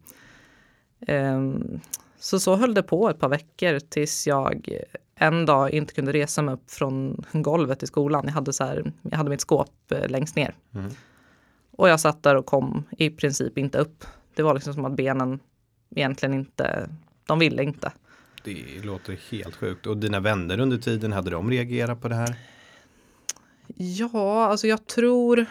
Ehm, 1.08 1.80
så 2.20 2.40
så 2.40 2.56
höll 2.56 2.74
det 2.74 2.84
på 2.84 3.10
ett 3.10 3.20
par 3.20 3.30
veckor 3.30 3.80
tills 3.80 4.28
jag 4.28 4.70
en 5.16 5.46
dag 5.46 5.72
inte 5.72 5.94
kunde 5.94 6.12
resa 6.14 6.42
mig 6.42 6.54
upp 6.54 6.72
från 6.72 7.26
golvet 7.32 7.84
i 7.84 7.88
skolan. 7.88 8.24
Jag 8.26 8.34
hade, 8.34 8.54
så 8.54 8.64
här, 8.64 8.94
jag 9.02 9.18
hade 9.18 9.30
mitt 9.30 9.42
skåp 9.42 9.92
eh, 9.92 10.10
längst 10.10 10.36
ner. 10.36 10.56
Och 11.72 11.90
jag 11.90 12.00
satt 12.00 12.24
där 12.24 12.36
och 12.36 12.46
kom 12.46 12.84
i 12.98 13.10
princip 13.10 13.58
inte 13.58 13.78
upp. 13.78 14.06
Det 14.36 14.44
var 14.44 14.54
liksom 14.54 14.74
som 14.74 14.86
att 14.86 14.96
benen 14.96 15.40
egentligen 15.96 16.34
inte, 16.36 16.90
de 17.26 17.40
ville 17.40 17.64
inte. 17.64 17.92
Det 18.46 18.84
låter 18.84 19.18
helt 19.32 19.56
sjukt. 19.56 19.86
Och 19.86 19.98
dina 19.98 20.20
vänner 20.20 20.60
under 20.60 20.78
tiden, 20.78 21.14
hade 21.14 21.30
de 21.30 21.52
reagerat 21.52 22.02
på 22.02 22.08
det 22.08 22.16
här? 22.16 22.36
Ja, 23.76 24.46
alltså 24.46 24.68
jag 24.68 24.88
tror 24.88 25.46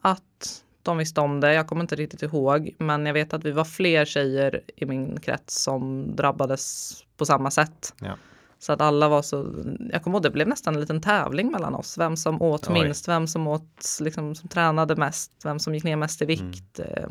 att 0.00 0.62
de 0.82 0.98
visste 0.98 1.20
om 1.20 1.40
det. 1.40 1.54
Jag 1.54 1.66
kommer 1.66 1.82
inte 1.82 1.96
riktigt 1.96 2.22
ihåg, 2.22 2.74
men 2.78 3.06
jag 3.06 3.14
vet 3.14 3.32
att 3.32 3.44
vi 3.44 3.50
var 3.50 3.64
fler 3.64 4.04
tjejer 4.04 4.60
i 4.76 4.86
min 4.86 5.20
krets 5.20 5.62
som 5.62 6.12
drabbades 6.16 6.94
på 7.16 7.26
samma 7.26 7.50
sätt. 7.50 7.94
Ja. 8.00 8.16
Så 8.58 8.72
att 8.72 8.80
alla 8.80 9.08
var 9.08 9.22
så, 9.22 9.54
jag 9.92 10.02
kommer 10.02 10.16
ihåg 10.16 10.22
det 10.22 10.30
blev 10.30 10.48
nästan 10.48 10.74
en 10.74 10.80
liten 10.80 11.00
tävling 11.00 11.50
mellan 11.50 11.74
oss. 11.74 11.98
Vem 11.98 12.16
som 12.16 12.42
åt 12.42 12.68
Oj. 12.70 12.72
minst, 12.72 13.08
vem 13.08 13.26
som 13.26 13.46
åt, 13.46 13.98
liksom, 14.00 14.34
som 14.34 14.48
tränade 14.48 14.96
mest, 14.96 15.32
vem 15.44 15.58
som 15.58 15.74
gick 15.74 15.84
ner 15.84 15.96
mest 15.96 16.22
i 16.22 16.24
vikt. 16.24 16.78
eh, 16.78 17.08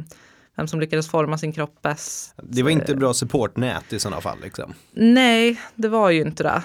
Vem 0.59 0.67
som 0.67 0.79
lyckades 0.79 1.09
forma 1.09 1.37
sin 1.37 1.53
kropp 1.53 1.81
bäst. 1.81 2.33
Det 2.43 2.63
var 2.63 2.69
inte 2.69 2.95
bra 2.95 3.13
supportnät 3.13 3.93
i 3.93 3.99
sådana 3.99 4.21
fall 4.21 4.37
liksom. 4.41 4.73
Nej, 4.91 5.59
det 5.75 5.87
var 5.87 6.09
ju 6.09 6.21
inte 6.21 6.43
det 6.43 6.63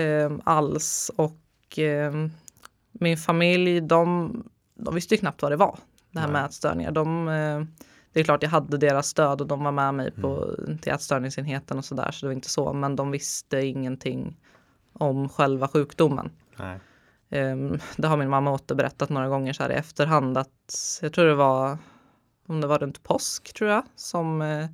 eh, 0.00 0.32
alls. 0.44 1.10
Och 1.16 1.78
eh, 1.78 2.12
min 2.92 3.16
familj, 3.16 3.80
de, 3.80 4.32
de 4.74 4.94
visste 4.94 5.14
ju 5.14 5.18
knappt 5.18 5.42
vad 5.42 5.52
det 5.52 5.56
var, 5.56 5.78
det 6.10 6.20
här 6.20 6.26
Nej. 6.26 6.32
med 6.32 6.44
ätstörningar. 6.44 6.90
De, 6.90 7.28
eh, 7.28 7.62
det 8.12 8.20
är 8.20 8.24
klart 8.24 8.42
jag 8.42 8.50
hade 8.50 8.76
deras 8.76 9.06
stöd 9.06 9.40
och 9.40 9.46
de 9.46 9.64
var 9.64 9.72
med 9.72 9.94
mig 9.94 10.10
på, 10.10 10.54
till 10.82 10.92
ätstörningsenheten 10.92 11.78
och 11.78 11.84
sådär, 11.84 12.10
så 12.10 12.26
det 12.26 12.28
var 12.28 12.34
inte 12.34 12.50
så. 12.50 12.72
Men 12.72 12.96
de 12.96 13.10
visste 13.10 13.60
ingenting 13.66 14.36
om 14.92 15.28
själva 15.28 15.68
sjukdomen. 15.68 16.30
Nej. 16.56 16.78
Ehm, 17.30 17.78
det 17.96 18.08
har 18.08 18.16
min 18.16 18.28
mamma 18.28 18.52
återberättat 18.52 19.08
några 19.08 19.28
gånger 19.28 19.52
så 19.52 19.62
här 19.62 19.70
i 19.70 19.74
efterhand 19.74 20.38
att 20.38 20.98
jag 21.02 21.12
tror 21.12 21.24
det 21.24 21.34
var 21.34 21.78
om 22.46 22.60
det 22.60 22.66
var 22.66 22.78
runt 22.78 23.02
påsk 23.02 23.54
tror 23.54 23.70
jag 23.70 23.82
som, 23.96 24.42
eh, 24.42 24.66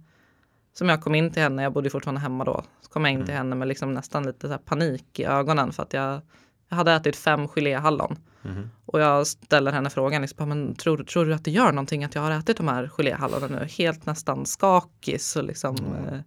som 0.72 0.88
jag 0.88 1.02
kom 1.02 1.14
in 1.14 1.30
till 1.30 1.42
henne. 1.42 1.62
Jag 1.62 1.72
bodde 1.72 1.90
fortfarande 1.90 2.20
hemma 2.20 2.44
då. 2.44 2.64
Så 2.80 2.90
kom 2.90 3.04
jag 3.04 3.14
in 3.14 3.24
till 3.24 3.34
henne 3.34 3.56
med 3.56 3.68
liksom 3.68 3.94
nästan 3.94 4.22
lite 4.22 4.48
så 4.48 4.58
panik 4.58 5.20
i 5.20 5.24
ögonen 5.24 5.72
för 5.72 5.82
att 5.82 5.92
jag, 5.92 6.20
jag 6.68 6.76
hade 6.76 6.92
ätit 6.92 7.16
fem 7.16 7.48
geléhallon. 7.48 8.16
Mhm. 8.42 8.70
Och 8.86 9.00
jag 9.00 9.26
ställer 9.26 9.72
henne 9.72 9.90
frågan, 9.90 10.22
liksom, 10.22 10.48
men 10.48 10.74
tror, 10.74 11.04
tror 11.04 11.24
du 11.24 11.34
att 11.34 11.44
det 11.44 11.50
gör 11.50 11.72
någonting 11.72 12.04
att 12.04 12.14
jag 12.14 12.22
har 12.22 12.30
ätit 12.30 12.56
de 12.56 12.68
här 12.68 12.88
geléhallonen 12.88 13.52
nu? 13.52 13.66
Helt 13.78 14.06
nästan 14.06 14.46
skakig 14.46 15.18
och 15.36 15.44
liksom 15.44 15.76
eh, 15.76 16.20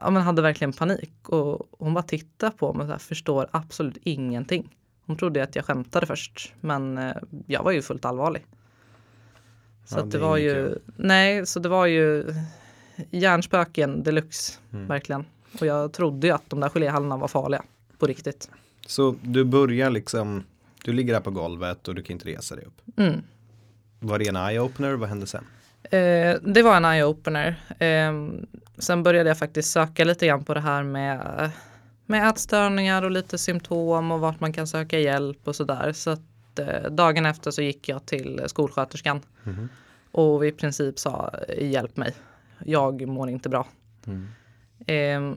ja, 0.00 0.10
men 0.10 0.22
hade 0.22 0.42
verkligen 0.42 0.72
panik. 0.72 1.28
Och 1.28 1.68
hon 1.78 1.94
bara 1.94 2.02
tittade 2.02 2.56
på 2.56 2.72
mig 2.72 2.82
och 2.82 2.86
så 2.86 2.92
här, 2.92 2.98
förstår 2.98 3.48
absolut 3.50 3.98
ingenting. 4.02 4.76
Hon 5.06 5.16
trodde 5.16 5.42
att 5.42 5.56
jag 5.56 5.64
skämtade 5.64 6.06
först, 6.06 6.54
men 6.60 6.98
eh, 6.98 7.16
jag 7.46 7.62
var 7.62 7.72
ju 7.72 7.82
fullt 7.82 8.04
allvarlig. 8.04 8.46
Så 9.84 9.98
Ja, 9.98 10.02
det 10.02 10.10
det 10.10 10.18
var 10.18 10.36
ju, 10.36 10.54
kul. 10.54 10.78
nej, 10.96 11.46
så 11.46 11.60
det 11.60 11.68
var 11.68 11.86
ju 11.86 12.34
hjärnspöken 13.10 14.02
deluxe, 14.02 14.52
Mm. 14.72 14.86
verkligen. 14.86 15.24
Och 15.60 15.66
jag 15.66 15.92
trodde 15.92 16.26
ju 16.26 16.32
att 16.32 16.50
de 16.50 16.60
där 16.60 16.68
geléhallorna 16.68 17.16
var 17.16 17.28
farliga, 17.28 17.62
på 17.98 18.06
riktigt. 18.06 18.50
Så 18.86 19.16
du 19.22 19.44
börjar 19.44 19.90
liksom, 19.90 20.44
du 20.84 20.92
ligger 20.92 21.12
där 21.14 21.20
på 21.20 21.30
golvet 21.30 21.88
och 21.88 21.94
du 21.94 22.02
kan 22.02 22.12
inte 22.14 22.28
resa 22.28 22.56
dig 22.56 22.64
upp. 22.64 22.98
Mm. 22.98 23.22
Var 24.00 24.18
det 24.18 24.28
en 24.28 24.36
eye-opener? 24.36 24.96
Vad 24.96 25.08
hände 25.08 25.26
sen? 25.26 25.44
Eh, 25.82 26.36
det 26.42 26.62
var 26.62 26.76
en 26.76 26.84
eye-opener. 26.84 27.54
Eh, 27.78 28.12
sen 28.78 29.02
började 29.02 29.30
jag 29.30 29.38
faktiskt 29.38 29.70
söka 29.72 30.04
lite 30.04 30.26
grann 30.26 30.44
på 30.44 30.54
det 30.54 30.60
här 30.60 30.82
med, 30.82 31.50
med 32.06 32.28
ätstörningar 32.28 33.02
och 33.02 33.10
lite 33.10 33.38
symptom 33.38 34.10
och 34.12 34.20
vart 34.20 34.40
man 34.40 34.52
kan 34.52 34.66
söka 34.66 34.98
hjälp 34.98 35.38
och 35.48 35.56
sådär. 35.56 35.92
Så 35.92 36.16
att 36.52 36.58
eh, 36.84 36.90
dagen 36.90 37.26
efter 37.26 37.50
så 37.50 37.62
gick 37.62 37.88
jag 37.88 38.06
till 38.06 38.42
skolsköterskan 38.46 39.20
Mhm. 39.44 39.68
och 40.12 40.46
i 40.46 40.52
princip 40.52 40.98
sa 40.98 41.34
hjälp 41.58 41.96
mig. 41.96 42.14
Jag 42.64 43.08
mår 43.08 43.28
inte 43.30 43.48
bra. 43.48 43.66
Mm. 44.06 44.28
Eh, 44.86 45.36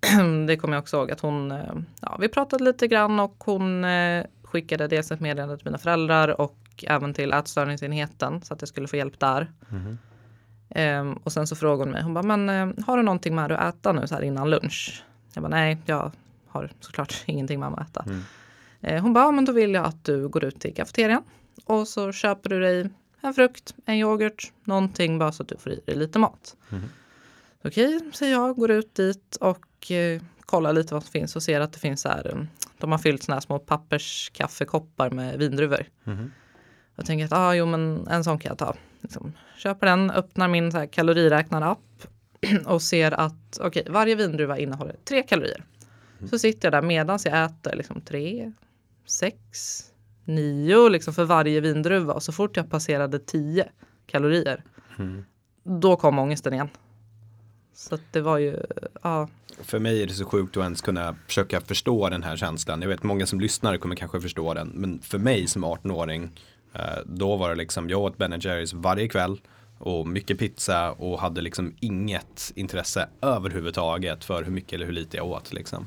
det 0.46 0.56
kommer 0.56 0.74
jag 0.76 0.82
också 0.82 0.96
ihåg 0.96 1.10
att 1.10 1.20
hon, 1.20 1.50
eh, 1.52 1.74
ja, 2.00 2.16
vi 2.20 2.28
pratade 2.28 2.64
lite 2.64 2.86
grann 2.88 3.20
och 3.20 3.34
hon 3.44 3.84
eh, 3.84 4.24
skickade 4.42 4.88
dels 4.88 5.10
ett 5.10 5.20
meddelande 5.20 5.56
till 5.56 5.66
mina 5.66 5.78
föräldrar 5.78 6.40
och 6.40 6.56
även 6.86 7.14
till 7.14 7.32
ätstörningsenheten 7.32 8.42
så 8.42 8.54
att 8.54 8.62
jag 8.62 8.68
skulle 8.68 8.88
få 8.88 8.96
hjälp 8.96 9.18
där. 9.20 9.50
Mhm. 9.68 9.98
Ehm, 10.70 11.12
och 11.12 11.32
sen 11.32 11.46
så 11.46 11.56
frågade 11.56 11.82
hon 11.84 11.90
mig, 11.92 12.02
hon 12.02 12.14
bara, 12.14 12.36
men 12.36 12.48
eh, 12.48 12.84
har 12.86 12.96
du 12.96 13.02
någonting 13.02 13.34
med 13.34 13.50
dig 13.50 13.58
att 13.58 13.74
äta 13.74 13.92
nu 13.92 14.06
så 14.06 14.14
här 14.14 14.22
innan 14.22 14.50
lunch? 14.50 15.04
Jag 15.34 15.42
bara, 15.42 15.48
nej, 15.48 15.78
jag 15.86 16.12
har 16.48 16.70
såklart 16.80 17.22
ingenting 17.26 17.60
med 17.60 17.70
mig 17.70 17.80
att 17.80 17.90
äta. 17.90 18.02
Mm. 18.06 18.22
Eh, 18.80 19.02
hon 19.02 19.12
bara, 19.12 19.24
ja, 19.24 19.30
men 19.30 19.44
då 19.44 19.52
vill 19.52 19.74
jag 19.74 19.84
att 19.84 20.04
du 20.04 20.28
går 20.28 20.44
ut 20.44 20.60
till 20.60 20.74
kafeterian 20.74 21.22
och 21.64 21.88
så 21.88 22.12
köper 22.12 22.50
du 22.50 22.60
dig 22.60 22.90
en 23.20 23.34
frukt, 23.34 23.74
en 23.84 23.94
yoghurt, 23.94 24.52
någonting 24.64 25.18
bara 25.18 25.32
så 25.32 25.42
att 25.42 25.48
du 25.48 25.56
får 25.56 25.72
i 25.72 25.80
dig 25.86 25.96
lite 25.96 26.18
mat. 26.18 26.56
Mhm. 26.68 26.88
Okej, 27.64 28.00
säger 28.12 28.32
jag, 28.32 28.56
går 28.56 28.70
ut 28.70 28.94
dit 28.94 29.36
och 29.40 29.90
eh, 29.90 30.22
kollar 30.40 30.72
lite 30.72 30.94
vad 30.94 31.02
som 31.02 31.12
finns 31.12 31.36
och 31.36 31.42
ser 31.42 31.60
att 31.60 31.72
det 31.72 31.78
finns 31.78 32.00
så 32.00 32.08
här, 32.08 32.30
eh, 32.34 32.42
de 32.78 32.92
har 32.92 32.98
fyllt 32.98 33.22
såna 33.22 33.36
här 33.36 33.40
små 33.40 33.58
papperskaffekoppar 33.58 35.10
med 35.10 35.38
vindruvor. 35.38 35.86
Mhm. 36.04 36.32
Jag 36.94 37.06
tänker 37.06 37.24
att 37.24 37.32
ah, 37.32 37.54
jo, 37.54 37.66
men 37.66 38.06
en 38.10 38.24
sån 38.24 38.38
kan 38.38 38.48
jag 38.48 38.58
ta. 38.58 38.76
Liksom, 39.00 39.32
köper 39.56 39.86
den, 39.86 40.10
öppnar 40.10 40.48
min 40.48 40.72
så 40.72 40.78
här 40.78 40.86
kaloriräknarapp 40.86 42.06
och 42.66 42.82
ser 42.82 43.12
att 43.12 43.58
okej, 43.60 43.86
varje 43.90 44.14
vindruva 44.14 44.58
innehåller 44.58 44.96
tre 45.04 45.22
kalorier. 45.22 45.64
Så 46.30 46.38
sitter 46.38 46.66
jag 46.66 46.72
där 46.72 46.88
medan 46.88 47.18
jag 47.24 47.44
äter 47.44 47.76
liksom 47.76 48.00
tre, 48.00 48.52
sex, 49.06 49.80
nio 50.24 50.88
liksom 50.88 51.14
för 51.14 51.24
varje 51.24 51.60
vindruva 51.60 52.12
och 52.12 52.22
så 52.22 52.32
fort 52.32 52.56
jag 52.56 52.70
passerade 52.70 53.18
tio 53.18 53.68
kalorier 54.06 54.64
Mm. 54.98 55.24
då 55.64 55.96
kom 55.96 56.18
ångesten 56.18 56.52
igen. 56.52 56.68
Så 57.74 57.94
att 57.94 58.00
det 58.12 58.20
var 58.20 58.38
ju, 58.38 58.60
ja, 59.02 59.28
För 59.60 59.78
mig 59.78 60.02
är 60.02 60.06
det 60.06 60.12
så 60.12 60.24
sjukt 60.24 60.56
att 60.56 60.62
ens 60.62 60.80
kunna 60.80 61.16
försöka 61.26 61.60
förstå 61.60 62.08
den 62.08 62.22
här 62.22 62.36
känslan. 62.36 62.82
Jag 62.82 62.88
vet 62.88 63.02
många 63.02 63.26
som 63.26 63.40
lyssnar 63.40 63.76
kommer 63.76 63.96
kanske 63.96 64.20
förstå 64.20 64.54
den. 64.54 64.68
Men 64.68 64.98
för 64.98 65.18
mig 65.18 65.46
som 65.46 65.64
18-åring, 65.64 66.30
eh, 66.72 66.80
då 67.04 67.36
var 67.36 67.48
det 67.48 67.54
liksom, 67.54 67.90
jag 67.90 68.00
åt 68.00 68.18
Ben 68.18 68.40
Jerrys 68.40 68.72
varje 68.72 69.08
kväll 69.08 69.40
och 69.78 70.06
mycket 70.08 70.38
pizza 70.38 70.92
och 70.92 71.20
hade 71.20 71.40
liksom 71.40 71.74
inget 71.80 72.52
intresse 72.54 73.08
överhuvudtaget 73.22 74.24
för 74.24 74.42
hur 74.44 74.52
mycket 74.52 74.72
eller 74.72 74.86
hur 74.86 74.92
lite 74.92 75.16
jag 75.16 75.26
åt. 75.26 75.52
Liksom. 75.52 75.86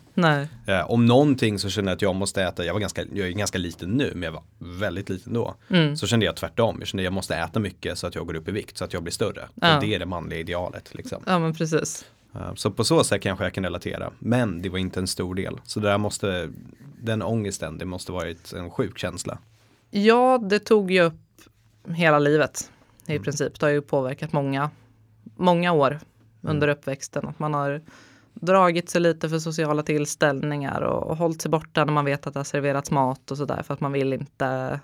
Eh, 0.65 0.91
om 0.91 1.05
någonting 1.05 1.59
så 1.59 1.69
kände 1.69 1.91
jag 1.91 1.95
att 1.95 2.01
jag 2.01 2.15
måste 2.15 2.43
äta, 2.43 2.65
jag 2.65 2.73
var 2.73 2.79
ganska, 2.79 3.03
jag 3.13 3.27
är 3.27 3.31
ganska 3.31 3.57
liten 3.57 3.89
nu 3.89 4.11
men 4.13 4.23
jag 4.23 4.31
var 4.31 4.43
väldigt 4.57 5.09
liten 5.09 5.33
då. 5.33 5.55
Mm. 5.69 5.95
Så 5.97 6.07
kände 6.07 6.25
jag 6.25 6.35
tvärtom, 6.35 6.75
jag 6.79 6.87
kände 6.87 7.01
att 7.01 7.05
jag 7.05 7.13
måste 7.13 7.35
äta 7.35 7.59
mycket 7.59 7.97
så 7.97 8.07
att 8.07 8.15
jag 8.15 8.25
går 8.27 8.35
upp 8.35 8.47
i 8.47 8.51
vikt 8.51 8.77
så 8.77 8.83
att 8.85 8.93
jag 8.93 9.03
blir 9.03 9.13
större. 9.13 9.47
Ja. 9.55 9.79
Det 9.81 9.95
är 9.95 9.99
det 9.99 10.05
manliga 10.05 10.39
idealet 10.39 10.89
liksom. 10.95 11.23
ja 11.25 11.39
men 11.39 11.53
precis. 11.53 12.05
Eh, 12.35 12.53
Så 12.55 12.71
på 12.71 12.83
så 12.83 13.03
sätt 13.03 13.21
kanske 13.21 13.45
jag 13.45 13.53
kan 13.53 13.63
relatera. 13.63 14.11
Men 14.19 14.61
det 14.61 14.69
var 14.69 14.77
inte 14.79 14.99
en 14.99 15.07
stor 15.07 15.35
del. 15.35 15.57
Så 15.63 15.79
där 15.79 15.97
måste, 15.97 16.49
den 17.01 17.21
ångesten, 17.21 17.77
det 17.77 17.85
måste 17.85 18.11
varit 18.11 18.53
en 18.53 18.69
sjuk 18.71 18.97
känsla. 18.97 19.37
Ja, 19.91 20.37
det 20.49 20.59
tog 20.59 20.91
ju 20.91 21.01
upp 21.01 21.13
hela 21.87 22.19
livet 22.19 22.71
i 23.15 23.19
princip. 23.19 23.59
Det 23.59 23.65
har 23.65 23.71
ju 23.71 23.81
påverkat 23.81 24.33
många, 24.33 24.69
många 25.35 25.71
år 25.71 25.99
under 26.41 26.67
uppväxten. 26.67 27.27
Att 27.27 27.39
man 27.39 27.53
har 27.53 27.81
dragit 28.33 28.89
sig 28.89 29.01
lite 29.01 29.29
för 29.29 29.39
sociala 29.39 29.83
tillställningar 29.83 30.81
och, 30.81 31.07
och 31.07 31.17
hållit 31.17 31.41
sig 31.41 31.51
borta 31.51 31.85
när 31.85 31.93
man 31.93 32.05
vet 32.05 32.27
att 32.27 32.33
det 32.33 32.39
har 32.39 32.45
serverats 32.45 32.91
mat 32.91 33.31
och 33.31 33.37
sådär 33.37 33.63
för 33.63 33.73
att 33.73 33.79
man 33.79 33.91
vill 33.91 34.13
inte, 34.13 34.79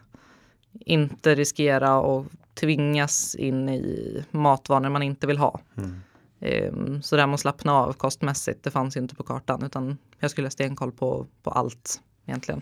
inte 0.74 1.36
riskera 1.36 2.00
och 2.00 2.26
tvingas 2.54 3.36
in 3.36 3.70
i 3.70 4.24
matvanor 4.32 4.90
man 4.90 5.04
inte 5.04 5.28
vill 5.28 5.38
ha. 5.38 5.60
Mm. 5.78 6.02
Ehm, 6.40 7.02
Så 7.02 7.16
det 7.16 7.22
här 7.22 7.28
med 7.28 7.34
att 7.34 7.40
slappna 7.40 7.74
av 7.74 7.94
kostmässigt, 7.94 8.64
det 8.64 8.72
fanns 8.72 8.98
ju 8.98 9.02
inte 9.02 9.16
på 9.16 9.24
kartan 9.24 9.64
utan 9.64 9.98
jag 10.20 10.32
skulle 10.32 10.46
ha 10.46 10.52
stenkoll 10.52 10.92
på, 10.92 11.28
på 11.44 11.52
allt 11.52 12.02
egentligen. 12.26 12.62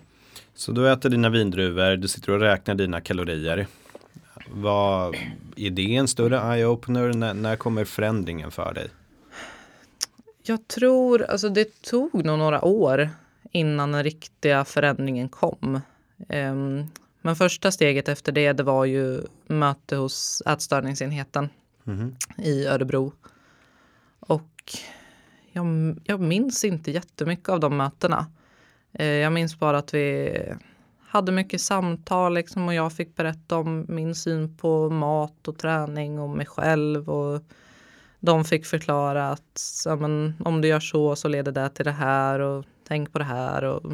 Så 0.53 0.71
du 0.71 0.91
äter 0.91 1.09
dina 1.09 1.29
vindruvor, 1.29 1.95
du 1.95 2.07
sitter 2.07 2.31
och 2.31 2.39
räknar 2.39 2.75
dina 2.75 3.01
kalorier. 3.01 3.67
Vad, 4.51 5.15
är 5.55 5.69
det 5.69 5.95
en 5.95 6.07
större 6.07 6.37
eye-opener? 6.37 7.13
När, 7.13 7.33
när 7.33 7.55
kommer 7.55 7.85
förändringen 7.85 8.51
för 8.51 8.73
dig? 8.73 8.89
Jag 10.43 10.67
tror, 10.67 11.23
alltså 11.23 11.49
det 11.49 11.81
tog 11.81 12.25
nog 12.25 12.37
några 12.39 12.65
år 12.65 13.09
innan 13.51 13.91
den 13.91 14.03
riktiga 14.03 14.65
förändringen 14.65 15.29
kom. 15.29 15.81
Ehm, 16.29 16.83
men 17.21 17.35
första 17.35 17.71
steget 17.71 18.09
efter 18.09 18.31
det, 18.31 18.53
det 18.53 18.63
var 18.63 18.85
ju 18.85 19.21
möte 19.47 19.95
hos 19.95 20.41
ätstörningsenheten 20.45 21.49
Mhm. 21.83 22.15
i 22.37 22.65
Örebro. 22.65 23.13
Och 24.19 24.77
jag, 25.51 25.65
jag 26.03 26.19
minns 26.19 26.63
inte 26.63 26.91
jättemycket 26.91 27.49
av 27.49 27.59
de 27.59 27.77
mötena. 27.77 28.25
Eh, 28.93 29.05
jag 29.05 29.33
minns 29.33 29.59
bara 29.59 29.77
att 29.77 29.93
vi 29.93 30.37
hade 31.13 31.31
mycket 31.31 31.61
samtal 31.61 32.33
liksom, 32.33 32.67
och 32.67 32.73
jag 32.73 32.93
fick 32.93 33.15
berätta 33.15 33.57
om 33.57 33.85
min 33.89 34.15
syn 34.15 34.57
på 34.57 34.89
mat 34.89 35.47
och 35.47 35.57
träning 35.57 36.19
och 36.19 36.29
mig 36.29 36.45
själv. 36.45 37.09
Och 37.09 37.41
de 38.19 38.45
fick 38.45 38.65
förklara 38.65 39.29
att 39.29 39.61
ja, 39.85 39.95
men, 39.95 40.33
om 40.45 40.61
du 40.61 40.67
gör 40.67 40.79
så 40.79 41.15
så 41.15 41.27
leder 41.27 41.51
det 41.51 41.69
till 41.69 41.85
det 41.85 41.91
här 41.91 42.39
och 42.39 42.65
tänk 42.87 43.11
på 43.11 43.19
det 43.19 43.25
här. 43.25 43.63
Och 43.63 43.91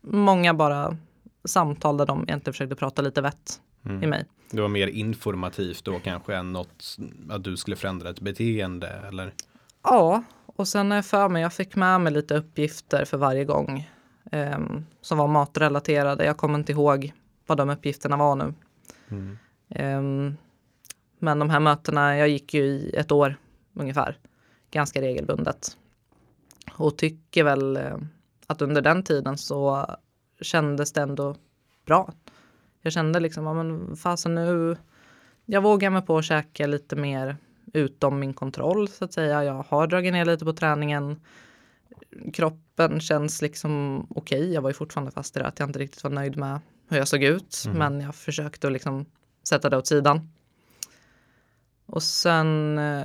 många 0.00 0.54
bara 0.54 0.96
samtal 1.44 1.96
där 1.96 2.06
de 2.06 2.22
egentligen 2.22 2.52
försökte 2.52 2.76
prata 2.76 3.02
lite 3.02 3.20
vett 3.20 3.60
i 4.02 4.06
mig. 4.06 4.24
Det 4.50 4.60
var 4.60 4.68
mer 4.68 4.86
informativt 4.86 5.84
då 5.84 5.98
kanske 5.98 6.36
än 6.36 6.52
något 6.52 6.96
att 7.30 7.44
du 7.44 7.56
skulle 7.56 7.76
förändra 7.76 8.10
ett 8.10 8.20
beteende 8.20 8.88
eller? 8.88 9.34
Ja, 9.82 10.22
och 10.46 10.68
sen 10.68 10.92
är 10.92 10.96
jag 10.96 11.06
för 11.06 11.28
mig, 11.28 11.42
jag 11.42 11.52
fick 11.52 11.76
med 11.76 12.00
mig 12.00 12.12
lite 12.12 12.34
uppgifter 12.34 13.04
för 13.04 13.18
varje 13.18 13.44
gång 13.44 13.90
ehm, 14.30 14.86
som 15.00 15.18
var 15.18 15.28
matrelaterade. 15.28 16.24
Jag 16.24 16.36
kommer 16.36 16.58
inte 16.58 16.72
ihåg 16.72 17.12
vad 17.46 17.58
de 17.58 17.70
uppgifterna 17.70 18.16
var 18.16 18.36
nu. 18.36 18.54
Mm. 19.08 19.38
Ehm, 19.68 20.36
Men 21.18 21.38
de 21.38 21.50
här 21.50 21.60
mötena, 21.60 22.16
jag 22.16 22.28
gick 22.28 22.54
ju 22.54 22.62
i 22.64 22.94
ett 22.96 23.12
år 23.12 23.36
ungefär, 23.74 24.18
ganska 24.70 25.00
regelbundet. 25.00 25.76
Och 26.72 26.98
tycker 26.98 27.44
väl 27.44 27.76
eh, 27.76 27.96
att 28.46 28.62
under 28.62 28.82
den 28.82 29.02
tiden 29.02 29.38
så 29.38 29.86
kändes 30.40 30.92
det 30.92 31.00
ändå 31.02 31.34
bra. 31.86 32.12
Jag 32.82 32.92
kände 32.92 33.20
liksom, 33.20 33.46
ja 33.46 33.54
men 33.54 33.96
fasen 33.96 34.34
nu, 34.34 34.76
jag 35.46 35.62
vågar 35.62 35.90
mig 35.90 36.02
på 36.02 36.18
att 36.18 36.24
käka 36.24 36.66
lite 36.66 36.96
mer 36.96 37.36
utom 37.72 38.18
min 38.20 38.34
kontroll 38.34 38.88
så 38.88 39.04
att 39.04 39.12
säga. 39.12 39.44
Jag 39.44 39.64
har 39.68 39.86
dragit 39.86 40.12
ner 40.12 40.24
lite 40.24 40.44
på 40.44 40.52
träningen. 40.52 41.20
Kroppen 42.32 43.00
känns 43.00 43.42
liksom 43.42 44.00
okej. 44.10 44.40
Okay. 44.40 44.52
Jag 44.52 44.62
var 44.62 44.70
ju 44.70 44.74
fortfarande 44.74 45.10
fast 45.10 45.36
i 45.36 45.38
det 45.38 45.46
att 45.46 45.58
jag 45.58 45.68
inte 45.68 45.78
riktigt 45.78 46.04
var 46.04 46.10
nöjd 46.10 46.36
med 46.36 46.60
hur 46.88 46.98
jag 46.98 47.08
såg 47.08 47.22
ut. 47.22 47.62
Mm. 47.66 47.78
Men 47.78 48.00
jag 48.00 48.14
försökte 48.14 48.66
att 48.66 48.72
liksom 48.72 49.06
sätta 49.48 49.70
det 49.70 49.76
åt 49.76 49.86
sidan. 49.86 50.28
Och 51.86 52.02
sen 52.02 52.78
eh, 52.78 53.04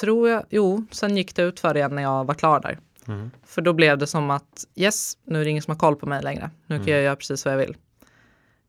tror 0.00 0.28
jag, 0.28 0.44
jo, 0.50 0.86
sen 0.90 1.16
gick 1.16 1.36
det 1.36 1.42
ut 1.42 1.60
för 1.60 1.76
igen 1.76 1.94
när 1.94 2.02
jag 2.02 2.24
var 2.24 2.34
klar 2.34 2.60
där. 2.60 2.78
Mm. 3.08 3.30
För 3.44 3.62
då 3.62 3.72
blev 3.72 3.98
det 3.98 4.06
som 4.06 4.30
att 4.30 4.66
yes, 4.74 5.18
nu 5.24 5.40
är 5.40 5.44
det 5.44 5.50
ingen 5.50 5.62
som 5.62 5.70
har 5.70 5.78
koll 5.78 5.96
på 5.96 6.06
mig 6.06 6.22
längre. 6.22 6.50
Nu 6.66 6.76
kan 6.76 6.82
mm. 6.82 6.94
jag 6.94 7.02
göra 7.02 7.16
precis 7.16 7.44
vad 7.44 7.54
jag 7.54 7.58
vill. 7.58 7.76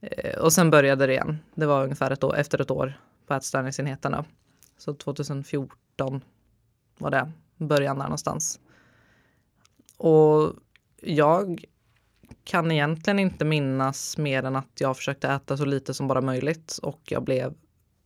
Eh, 0.02 0.40
och 0.40 0.54
sen 0.54 0.70
började 0.70 1.08
det 1.08 1.14
igen. 1.14 1.40
Det 1.56 1.66
var 1.66 1.84
ungefär 1.84 2.12
ett 2.12 2.24
år, 2.24 2.36
efter 2.36 2.62
ett 2.62 2.72
år 2.72 3.00
på 3.28 3.34
ätstörningsenheten. 3.34 4.16
Så 4.78 4.94
2014 4.94 6.22
var 6.98 7.12
det 7.12 7.32
början 7.58 7.98
där 7.98 8.04
någonstans. 8.04 8.60
Och 9.98 10.54
jag 11.02 11.64
kan 12.44 12.72
egentligen 12.72 13.20
inte 13.20 13.46
minnas 13.46 14.18
mer 14.18 14.44
än 14.44 14.56
att 14.56 14.72
jag 14.80 14.98
försökte 14.98 15.28
äta 15.28 15.58
så 15.58 15.66
lite 15.66 15.94
som 15.94 16.08
bara 16.08 16.22
möjligt 16.22 16.80
och 16.82 17.02
jag 17.06 17.24
blev 17.24 17.54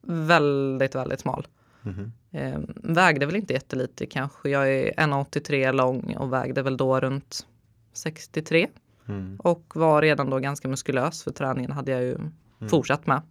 väldigt, 0.02 0.96
väldigt 0.96 1.20
smal. 1.20 1.48
Mm 1.86 2.12
eh, 2.32 2.60
vägde 2.76 3.26
väl 3.26 3.36
inte 3.36 3.54
jättelite 3.54 4.06
kanske. 4.06 4.50
Jag 4.50 4.74
är 4.74 4.94
1,83 4.94 5.74
lång 5.74 6.16
och 6.16 6.34
vägde 6.34 6.62
väl 6.62 6.78
då 6.78 7.00
runt 7.00 7.48
63. 7.94 8.68
Mm. 9.08 9.40
Och 9.40 9.72
var 9.76 10.02
redan 10.02 10.30
då 10.30 10.40
ganska 10.40 10.68
muskulös 10.68 11.24
för 11.24 11.32
träningen 11.32 11.72
hade 11.72 11.92
jag 11.92 12.02
ju 12.02 12.16
mm. 12.16 12.32
fortsatt 12.70 13.08
med. 13.08 13.22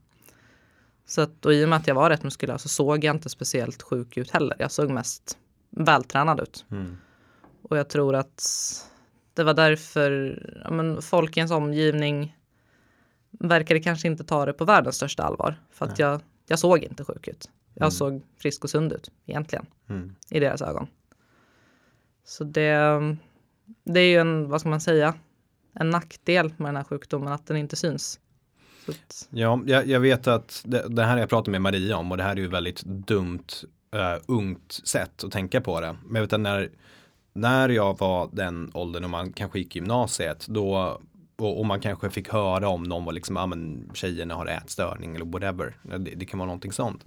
Så 1.06 1.20
att, 1.20 1.46
och 1.46 1.54
i 1.54 1.64
och 1.64 1.68
med 1.68 1.76
att 1.76 1.86
jag 1.86 1.94
var 1.94 2.10
rätt 2.10 2.22
muskulös 2.22 2.62
så 2.62 2.68
såg 2.68 3.04
jag 3.04 3.16
inte 3.16 3.28
speciellt 3.28 3.82
sjuk 3.82 4.16
ut 4.16 4.30
heller. 4.30 4.56
Jag 4.58 4.72
såg 4.72 4.90
mest 4.90 5.38
vältränad 5.70 6.40
ut. 6.40 6.64
Mm. 6.70 6.96
Och 7.68 7.78
jag 7.78 7.88
tror 7.88 8.14
att 8.14 8.44
det 9.34 9.44
var 9.44 9.54
därför 9.54 10.38
ja, 10.64 10.70
men 10.70 11.02
folk 11.02 11.36
i 11.36 11.40
ens 11.40 11.52
omgivning 11.52 12.36
verkade 13.30 13.80
kanske 13.80 14.08
inte 14.08 14.24
ta 14.24 14.46
det 14.46 14.52
på 14.52 14.64
världens 14.64 14.96
största 14.96 15.22
allvar. 15.22 15.60
För 15.70 15.86
att 15.86 15.98
jag, 15.98 16.20
jag 16.46 16.58
såg 16.58 16.78
inte 16.78 17.04
sjuk 17.04 17.28
ut. 17.28 17.50
Jag 17.74 17.82
mm. 17.82 17.90
såg 17.90 18.22
frisk 18.38 18.64
och 18.64 18.70
sund 18.70 18.92
ut 18.92 19.10
egentligen 19.26 19.66
mm. 19.88 20.14
i 20.30 20.40
deras 20.40 20.62
ögon. 20.62 20.86
Så 22.24 22.44
det, 22.44 23.00
det 23.84 24.00
är 24.00 24.08
ju 24.08 24.16
en, 24.16 24.48
vad 24.48 24.60
ska 24.60 24.70
man 24.70 24.80
säga, 24.80 25.14
en 25.74 25.90
nackdel 25.90 26.54
med 26.56 26.68
den 26.68 26.76
här 26.76 26.84
sjukdomen 26.84 27.32
att 27.32 27.46
den 27.46 27.56
inte 27.56 27.76
syns. 27.76 28.20
Att... 28.88 29.28
Ja, 29.30 29.62
jag, 29.66 29.86
jag, 29.86 30.00
vet 30.00 30.26
att 30.26 30.62
det, 30.66 30.88
det, 30.88 31.04
här 31.04 31.18
jag 31.18 31.28
pratat 31.28 31.52
med 31.52 31.62
Maria 31.62 31.96
om 31.96 32.10
och 32.10 32.16
det 32.16 32.22
här 32.22 32.32
är 32.32 32.40
ju 32.40 32.48
väldigt 32.48 32.82
dumt 32.82 33.46
uh, 33.94 34.22
ungt 34.26 34.72
sätt 34.72 35.24
att 35.24 35.32
tänka 35.32 35.60
på 35.60 35.80
det. 35.80 35.96
Men 36.04 36.14
jag 36.14 36.22
vet 36.22 36.32
att 36.32 36.40
när, 36.40 36.70
när 37.38 37.68
jag 37.68 37.98
var 37.98 38.28
den 38.32 38.70
åldern 38.74 39.04
och 39.04 39.10
man 39.10 39.32
kanske 39.32 39.58
gick 39.58 39.76
gymnasiet 39.76 40.46
då 40.48 40.98
och, 41.38 41.60
och, 41.60 41.66
man 41.66 41.80
kanske 41.80 42.10
fick 42.10 42.28
höra 42.28 42.68
om 42.68 42.82
någon 42.82 43.04
var 43.04 43.12
liksom, 43.12 43.36
ja 43.36 43.42
ah, 43.42 43.46
men 43.46 43.90
tjejerna 43.94 44.34
har 44.34 44.46
ätstörning 44.46 45.14
eller 45.14 45.24
whatever. 45.24 45.76
Det, 45.82 45.98
det 45.98 46.26
kan 46.26 46.38
vara 46.38 46.46
någonting 46.46 46.72
sånt 46.72 47.04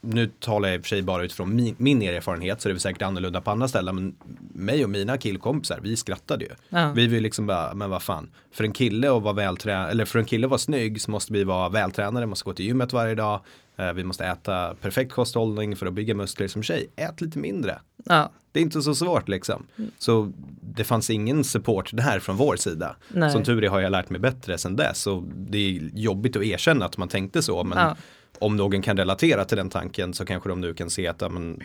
nu 0.00 0.26
talar 0.26 0.68
jag 0.68 0.76
i 0.76 0.78
och 0.78 0.82
för 0.82 0.88
sig 0.88 1.02
bara 1.02 1.24
utifrån 1.24 1.56
min, 1.56 1.74
min 1.78 2.02
erfarenhet 2.02 2.60
så 2.60 2.68
det 2.68 2.74
är 2.74 2.78
säkert 2.78 3.02
annorlunda 3.02 3.40
på 3.40 3.50
andra 3.50 3.68
ställen. 3.68 3.94
Men 3.94 4.14
mig 4.52 4.84
och 4.84 4.90
mina 4.90 5.18
killkompisar, 5.18 5.80
vi 5.82 5.96
skrattade 5.96 6.44
ju. 6.44 6.50
Ja. 6.68 6.92
Vi 6.92 7.06
vill 7.06 7.22
liksom 7.22 7.46
bara, 7.46 7.74
men 7.74 7.90
vad 7.90 8.02
fan. 8.02 8.30
För 8.52 8.64
en 8.64 8.72
kille 8.72 9.16
att 9.16 9.22
vara 9.22 9.34
vältränad, 9.34 9.90
eller 9.90 10.04
för 10.04 10.18
en 10.18 10.24
kille 10.24 10.46
att 10.46 10.50
vara 10.50 10.58
snygg 10.58 11.00
så 11.00 11.10
måste 11.10 11.32
vi 11.32 11.44
vara 11.44 11.68
vältränade, 11.68 12.26
måste 12.26 12.44
gå 12.44 12.52
till 12.52 12.66
gymmet 12.66 12.92
varje 12.92 13.14
dag. 13.14 13.40
Eh, 13.76 13.92
vi 13.92 14.04
måste 14.04 14.24
äta 14.24 14.74
perfekt 14.74 15.12
kosthållning 15.12 15.76
för 15.76 15.86
att 15.86 15.92
bygga 15.92 16.14
muskler 16.14 16.48
som 16.48 16.62
tjej. 16.62 16.90
Ät 16.96 17.20
lite 17.20 17.38
mindre. 17.38 17.78
Ja. 18.04 18.30
Det 18.52 18.60
är 18.60 18.62
inte 18.62 18.82
så 18.82 18.94
svårt 18.94 19.28
liksom. 19.28 19.66
Så 19.98 20.32
det 20.60 20.84
fanns 20.84 21.10
ingen 21.10 21.44
support 21.44 21.90
där 21.92 22.18
från 22.18 22.36
vår 22.36 22.56
sida. 22.56 22.96
Nej. 23.08 23.30
Som 23.30 23.44
tur 23.44 23.64
är 23.64 23.68
har 23.68 23.80
jag 23.80 23.92
lärt 23.92 24.10
mig 24.10 24.20
bättre 24.20 24.58
sedan 24.58 24.76
dess. 24.76 25.06
Och 25.06 25.22
det 25.36 25.58
är 25.58 25.90
jobbigt 25.94 26.36
att 26.36 26.42
erkänna 26.42 26.84
att 26.84 26.96
man 26.96 27.08
tänkte 27.08 27.42
så. 27.42 27.64
Men 27.64 27.78
ja 27.78 27.96
om 28.40 28.56
någon 28.56 28.82
kan 28.82 28.96
relatera 28.96 29.44
till 29.44 29.56
den 29.56 29.70
tanken 29.70 30.14
så 30.14 30.24
kanske 30.24 30.48
de 30.48 30.60
nu 30.60 30.74
kan 30.74 30.90
se 30.90 31.06
att 31.06 31.20
ja, 31.20 31.28
men, 31.28 31.62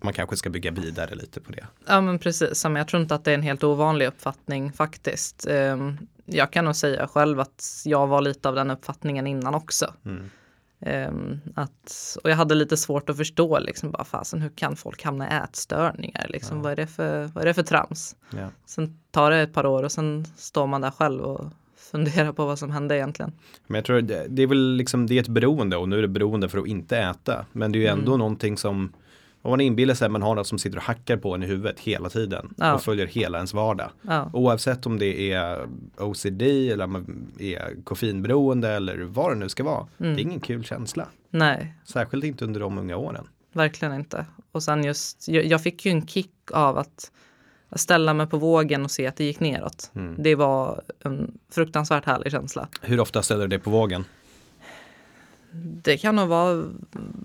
man 0.00 0.12
kanske 0.12 0.36
ska 0.36 0.50
bygga 0.50 0.70
vidare 0.70 1.14
lite 1.14 1.40
på 1.40 1.52
det. 1.52 1.66
Ja 1.86 2.00
men 2.00 2.18
precis, 2.18 2.64
jag 2.64 2.88
tror 2.88 3.02
inte 3.02 3.14
att 3.14 3.24
det 3.24 3.30
är 3.30 3.34
en 3.34 3.42
helt 3.42 3.64
ovanlig 3.64 4.06
uppfattning 4.06 4.72
faktiskt. 4.72 5.46
Ehm, 5.46 5.98
jag 6.24 6.52
kan 6.52 6.64
nog 6.64 6.76
säga 6.76 7.08
själv 7.08 7.40
att 7.40 7.82
jag 7.84 8.06
var 8.06 8.20
lite 8.20 8.48
av 8.48 8.54
den 8.54 8.70
uppfattningen 8.70 9.26
innan 9.26 9.54
också. 9.54 9.94
Mm. 10.04 10.30
Um, 10.80 11.40
att, 11.54 12.16
och 12.24 12.30
jag 12.30 12.36
hade 12.36 12.54
lite 12.54 12.76
svårt 12.76 13.10
att 13.10 13.16
förstå, 13.16 13.58
liksom, 13.58 13.90
bara, 13.90 14.04
fasen, 14.04 14.42
hur 14.42 14.50
kan 14.50 14.76
folk 14.76 15.04
hamna 15.04 15.28
i 15.28 15.44
ätstörningar? 15.44 16.26
Liksom, 16.28 16.56
ja. 16.56 16.62
vad, 16.62 16.72
är 16.72 16.76
det 16.76 16.86
för, 16.86 17.24
vad 17.24 17.42
är 17.42 17.46
det 17.46 17.54
för 17.54 17.62
trams? 17.62 18.16
Ja. 18.30 18.48
Sen 18.66 19.00
tar 19.10 19.30
det 19.30 19.36
ett 19.36 19.52
par 19.52 19.66
år 19.66 19.82
och 19.82 19.92
sen 19.92 20.24
står 20.36 20.66
man 20.66 20.80
där 20.80 20.90
själv 20.90 21.22
och 21.22 21.52
fundera 21.90 22.32
på 22.32 22.46
vad 22.46 22.58
som 22.58 22.70
hände 22.70 22.96
egentligen. 22.96 23.32
Men 23.66 23.74
jag 23.74 23.84
tror 23.84 24.00
det, 24.00 24.26
det 24.28 24.42
är 24.42 24.46
väl 24.46 24.76
liksom, 24.76 25.06
det 25.06 25.16
är 25.16 25.20
ett 25.20 25.28
beroende 25.28 25.76
och 25.76 25.88
nu 25.88 25.98
är 25.98 26.02
det 26.02 26.08
beroende 26.08 26.48
för 26.48 26.58
att 26.58 26.66
inte 26.66 26.98
äta. 26.98 27.46
Men 27.52 27.72
det 27.72 27.78
är 27.78 27.80
ju 27.80 27.86
ändå 27.86 28.12
mm. 28.12 28.18
någonting 28.18 28.56
som 28.56 28.92
om 29.42 29.50
man 29.50 29.60
inbillar 29.60 29.94
sig 29.94 30.06
att 30.06 30.12
man 30.12 30.22
har 30.22 30.34
något 30.34 30.46
som 30.46 30.58
sitter 30.58 30.76
och 30.76 30.82
hackar 30.82 31.16
på 31.16 31.34
en 31.34 31.42
i 31.42 31.46
huvudet 31.46 31.80
hela 31.80 32.08
tiden 32.08 32.54
ja. 32.56 32.74
och 32.74 32.82
följer 32.82 33.06
hela 33.06 33.38
ens 33.38 33.54
vardag. 33.54 33.90
Ja. 34.02 34.30
Oavsett 34.32 34.86
om 34.86 34.98
det 34.98 35.32
är 35.32 35.68
OCD 35.98 36.42
eller 36.42 36.84
om 36.84 36.92
man 36.92 37.32
är 37.38 37.84
koffeinberoende 37.84 38.68
eller 38.68 38.98
vad 38.98 39.30
det 39.30 39.34
nu 39.34 39.48
ska 39.48 39.64
vara. 39.64 39.86
Mm. 40.00 40.16
Det 40.16 40.20
är 40.20 40.22
ingen 40.22 40.40
kul 40.40 40.64
känsla. 40.64 41.08
Nej. 41.30 41.74
Särskilt 41.84 42.24
inte 42.24 42.44
under 42.44 42.60
de 42.60 42.78
unga 42.78 42.96
åren. 42.96 43.28
Verkligen 43.52 43.94
inte. 43.94 44.26
Och 44.52 44.62
sen 44.62 44.84
just, 44.84 45.28
jag, 45.28 45.44
jag 45.44 45.62
fick 45.62 45.86
ju 45.86 45.92
en 45.92 46.06
kick 46.06 46.34
av 46.52 46.78
att 46.78 47.12
ställa 47.72 48.14
mig 48.14 48.26
på 48.26 48.36
vågen 48.36 48.84
och 48.84 48.90
se 48.90 49.06
att 49.06 49.16
det 49.16 49.24
gick 49.24 49.40
neråt. 49.40 49.90
Mm. 49.94 50.14
Det 50.18 50.34
var 50.34 50.82
en 51.00 51.38
fruktansvärt 51.50 52.04
härlig 52.04 52.32
känsla. 52.32 52.68
Hur 52.82 53.00
ofta 53.00 53.22
ställer 53.22 53.42
du 53.42 53.48
dig 53.48 53.58
på 53.58 53.70
vågen? 53.70 54.04
Det 55.82 55.96
kan 55.96 56.16
nog 56.16 56.28
vara 56.28 56.64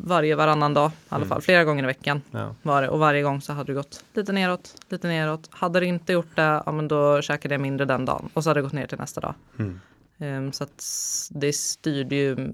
varje, 0.04 0.36
varannan 0.36 0.74
dag, 0.74 0.90
i 0.90 0.94
alla 1.10 1.18
mm. 1.18 1.30
fall 1.30 1.42
flera 1.42 1.64
gånger 1.64 1.84
i 1.84 1.88
veckan. 1.88 2.22
Ja. 2.32 2.56
Var 2.62 2.82
det. 2.82 2.90
Och 2.90 3.00
varje 3.00 3.22
gång 3.22 3.42
så 3.42 3.54
hade 3.54 3.72
det 3.72 3.76
gått 3.76 4.04
lite 4.14 4.32
neråt, 4.32 4.76
lite 4.90 5.08
neråt. 5.08 5.50
Hade 5.52 5.80
det 5.80 5.86
inte 5.86 6.14
gjort 6.14 6.36
det, 6.36 6.64
ja, 6.66 6.72
men 6.72 6.88
då 6.88 7.22
käkade 7.22 7.54
jag 7.54 7.62
mindre 7.62 7.86
den 7.86 8.06
dagen 8.06 8.30
och 8.34 8.44
så 8.44 8.50
hade 8.50 8.60
det 8.60 8.64
gått 8.64 8.74
ner 8.74 8.88
till 8.88 8.98
nästa 8.98 9.22
dag. 9.22 9.34
Mm. 9.60 9.80
Um, 10.18 10.52
så 10.52 10.64
att 10.64 10.84
det 11.32 11.54
styrde 11.54 12.16
ju 12.16 12.54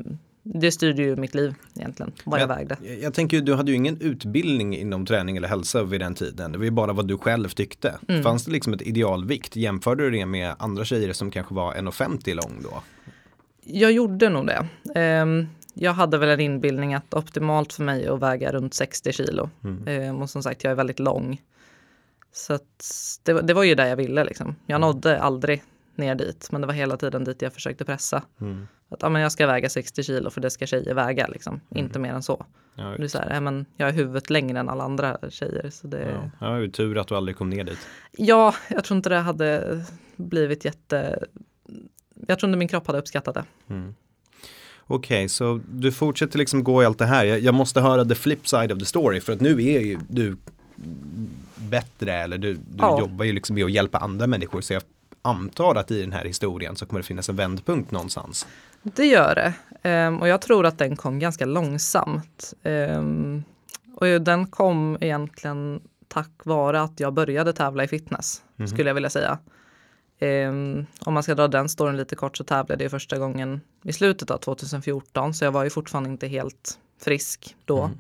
det 0.54 0.72
styrde 0.72 1.02
ju 1.02 1.16
mitt 1.16 1.36
liv 1.36 1.54
egentligen, 1.76 2.12
vad 2.24 2.40
jag, 2.40 2.50
jag 2.50 2.56
vägde. 2.56 2.78
Jag, 2.82 3.00
jag 3.00 3.14
tänker, 3.14 3.42
du 3.42 3.56
hade 3.56 3.72
ju 3.72 3.78
ingen 3.78 4.02
utbildning 4.02 4.78
inom 4.78 5.06
träning 5.06 5.38
eller 5.38 5.48
hälsa 5.48 5.84
vid 5.84 6.02
den 6.02 6.16
tiden. 6.16 6.52
Det 6.52 6.58
var 6.58 6.66
ju 6.66 6.72
bara 6.72 6.94
vad 6.94 7.08
du 7.08 7.18
själv 7.18 7.50
tyckte. 7.50 8.00
Mm. 8.08 8.24
Fanns 8.24 8.46
det 8.46 8.52
liksom 8.52 8.74
ett 8.74 8.82
idealvikt? 8.82 9.56
Jämförde 9.56 10.04
du 10.04 10.12
det 10.12 10.26
med 10.26 10.56
andra 10.60 10.86
tjejer 10.86 11.14
som 11.14 11.32
kanske 11.32 11.54
var 11.54 11.74
1,50 11.74 12.34
lång 12.34 12.62
då? 12.64 12.84
Jag 13.64 13.92
gjorde 13.92 14.30
nog 14.30 14.48
det. 14.48 14.68
Um, 15.22 15.48
jag 15.74 15.94
hade 15.94 16.18
väl 16.18 16.30
en 16.30 16.40
inbildning 16.40 16.94
att 16.94 17.14
optimalt 17.14 17.74
för 17.74 17.84
mig 17.84 18.08
att 18.08 18.20
väga 18.20 18.52
runt 18.52 18.74
60 18.74 19.12
kilo. 19.12 19.50
Mm. 19.64 20.10
Um, 20.10 20.22
och 20.22 20.30
som 20.30 20.44
sagt, 20.44 20.64
jag 20.64 20.72
är 20.72 20.76
väldigt 20.76 21.00
lång. 21.00 21.42
Så 22.32 22.60
det, 23.24 23.42
det, 23.42 23.54
var 23.54 23.64
ju 23.64 23.76
där 23.76 23.86
jag 23.86 23.96
ville 23.96 24.24
liksom. 24.24 24.56
Jag 24.66 24.76
mm. 24.76 24.88
nådde 24.88 25.22
aldrig 25.22 25.64
ner 25.96 26.16
dit, 26.16 26.48
men 26.52 26.62
det 26.62 26.68
var 26.68 26.74
hela 26.74 26.98
tiden 26.98 27.24
dit 27.24 27.42
jag 27.42 27.54
försökte 27.54 27.86
pressa. 27.86 28.24
Mm. 28.42 28.68
Att 28.90 29.02
ja, 29.02 29.10
men 29.10 29.22
jag 29.22 29.32
ska 29.32 29.48
väga 29.48 29.70
60 29.70 30.04
kilo 30.04 30.30
för 30.30 30.42
det 30.42 30.50
ska 30.50 30.66
tjejer 30.66 30.94
väga, 30.94 31.28
liksom. 31.28 31.62
Mm. 31.72 31.86
inte 31.86 32.00
mer 32.00 32.14
än 32.14 32.24
så. 32.24 32.46
Ja, 32.76 33.08
så 33.10 33.18
här, 33.18 33.34
ja, 33.34 33.40
men 33.40 33.66
jag 33.78 33.90
är 33.90 33.94
huvudet 33.94 34.30
längre 34.30 34.60
än 34.60 34.70
alla 34.70 34.84
andra 34.84 35.18
tjejer. 35.30 35.70
Så 35.70 35.88
det... 35.88 36.30
ja, 36.40 36.48
ja, 36.48 36.48
det 36.48 36.66
är 36.66 36.68
tur 36.68 36.98
att 36.98 37.08
du 37.08 37.16
aldrig 37.16 37.38
kom 37.38 37.50
ner 37.50 37.64
dit. 37.64 37.80
Ja, 38.12 38.56
jag 38.70 38.84
tror 38.84 38.98
inte 38.98 39.10
det 39.10 39.18
hade 39.18 39.80
blivit 40.16 40.66
jätte... 40.66 41.26
Jag 42.28 42.40
tror 42.40 42.50
inte 42.50 42.58
min 42.58 42.68
kropp 42.68 42.88
hade 42.88 43.00
uppskattat 43.00 43.36
det. 43.36 43.44
Mm. 43.74 43.96
Okej, 44.92 45.18
okay, 45.18 45.30
så 45.30 45.60
du 45.72 45.92
fortsätter 45.92 46.40
liksom 46.40 46.64
gå 46.64 46.84
i 46.84 46.86
allt 46.86 46.98
det 46.98 47.06
här. 47.06 47.26
Jag, 47.26 47.40
jag, 47.40 47.54
måste 47.54 47.82
höra 47.82 48.06
the 48.06 48.16
flip 48.16 48.48
side 48.48 48.72
of 48.72 48.80
the 48.80 48.86
story 48.86 49.20
för 49.20 49.34
att 49.34 49.42
nu 49.42 49.52
är 49.52 49.80
ju 49.80 50.00
du 50.10 50.38
bättre 51.56 52.14
eller 52.14 52.38
du, 52.38 52.54
du 52.54 52.62
ja. 52.78 53.00
jobbar 53.00 53.26
ju 53.26 53.34
liksom 53.34 53.56
med 53.56 53.66
att 53.66 53.72
hjälpa 53.72 53.98
andra 53.98 54.28
människor. 54.28 54.62
Så 54.62 54.74
jag 54.74 54.84
antar 55.22 55.76
att 55.76 55.92
i 55.92 56.02
den 56.02 56.12
här 56.12 56.26
historien 56.26 56.76
så 56.76 56.86
kommer 56.86 57.02
det 57.02 57.08
finnas 57.08 57.30
en 57.30 57.36
vändpunkt 57.36 57.92
någonstans. 57.92 58.48
Det 58.82 59.06
gör 59.06 59.36
det. 59.36 59.54
Um, 60.08 60.22
och 60.22 60.28
jag 60.28 60.42
tror 60.42 60.66
att 60.66 60.78
den 60.78 60.96
kom 60.96 61.20
ganska 61.20 61.46
långsamt. 61.46 62.54
Um, 62.64 63.44
och 63.96 64.22
den 64.22 64.48
kom 64.48 64.98
egentligen 65.02 65.82
tack 66.08 66.32
vare 66.44 66.82
att 66.82 67.00
jag 67.00 67.14
började 67.14 67.54
tävla 67.54 67.84
i 67.84 67.88
fitness, 67.88 68.44
mm. 68.58 68.68
skulle 68.68 68.90
jag 68.90 68.96
vilja 68.96 69.10
säga. 69.10 69.38
Um, 70.22 70.86
om 71.00 71.14
man 71.14 71.24
ska 71.24 71.36
dra 71.36 71.48
den 71.48 71.70
storyn 71.70 71.98
lite 71.98 72.16
kort 72.16 72.38
så 72.38 72.44
tävlade 72.44 72.84
jag 72.84 72.92
första 72.92 73.18
gången 73.18 73.62
i 73.84 73.94
slutet 73.94 74.32
av 74.32 74.38
2014 74.38 75.34
så 75.34 75.46
jag 75.46 75.52
var 75.52 75.64
ju 75.64 75.70
fortfarande 75.70 76.10
inte 76.10 76.28
helt 76.28 76.80
frisk 77.02 77.56
då. 77.66 77.92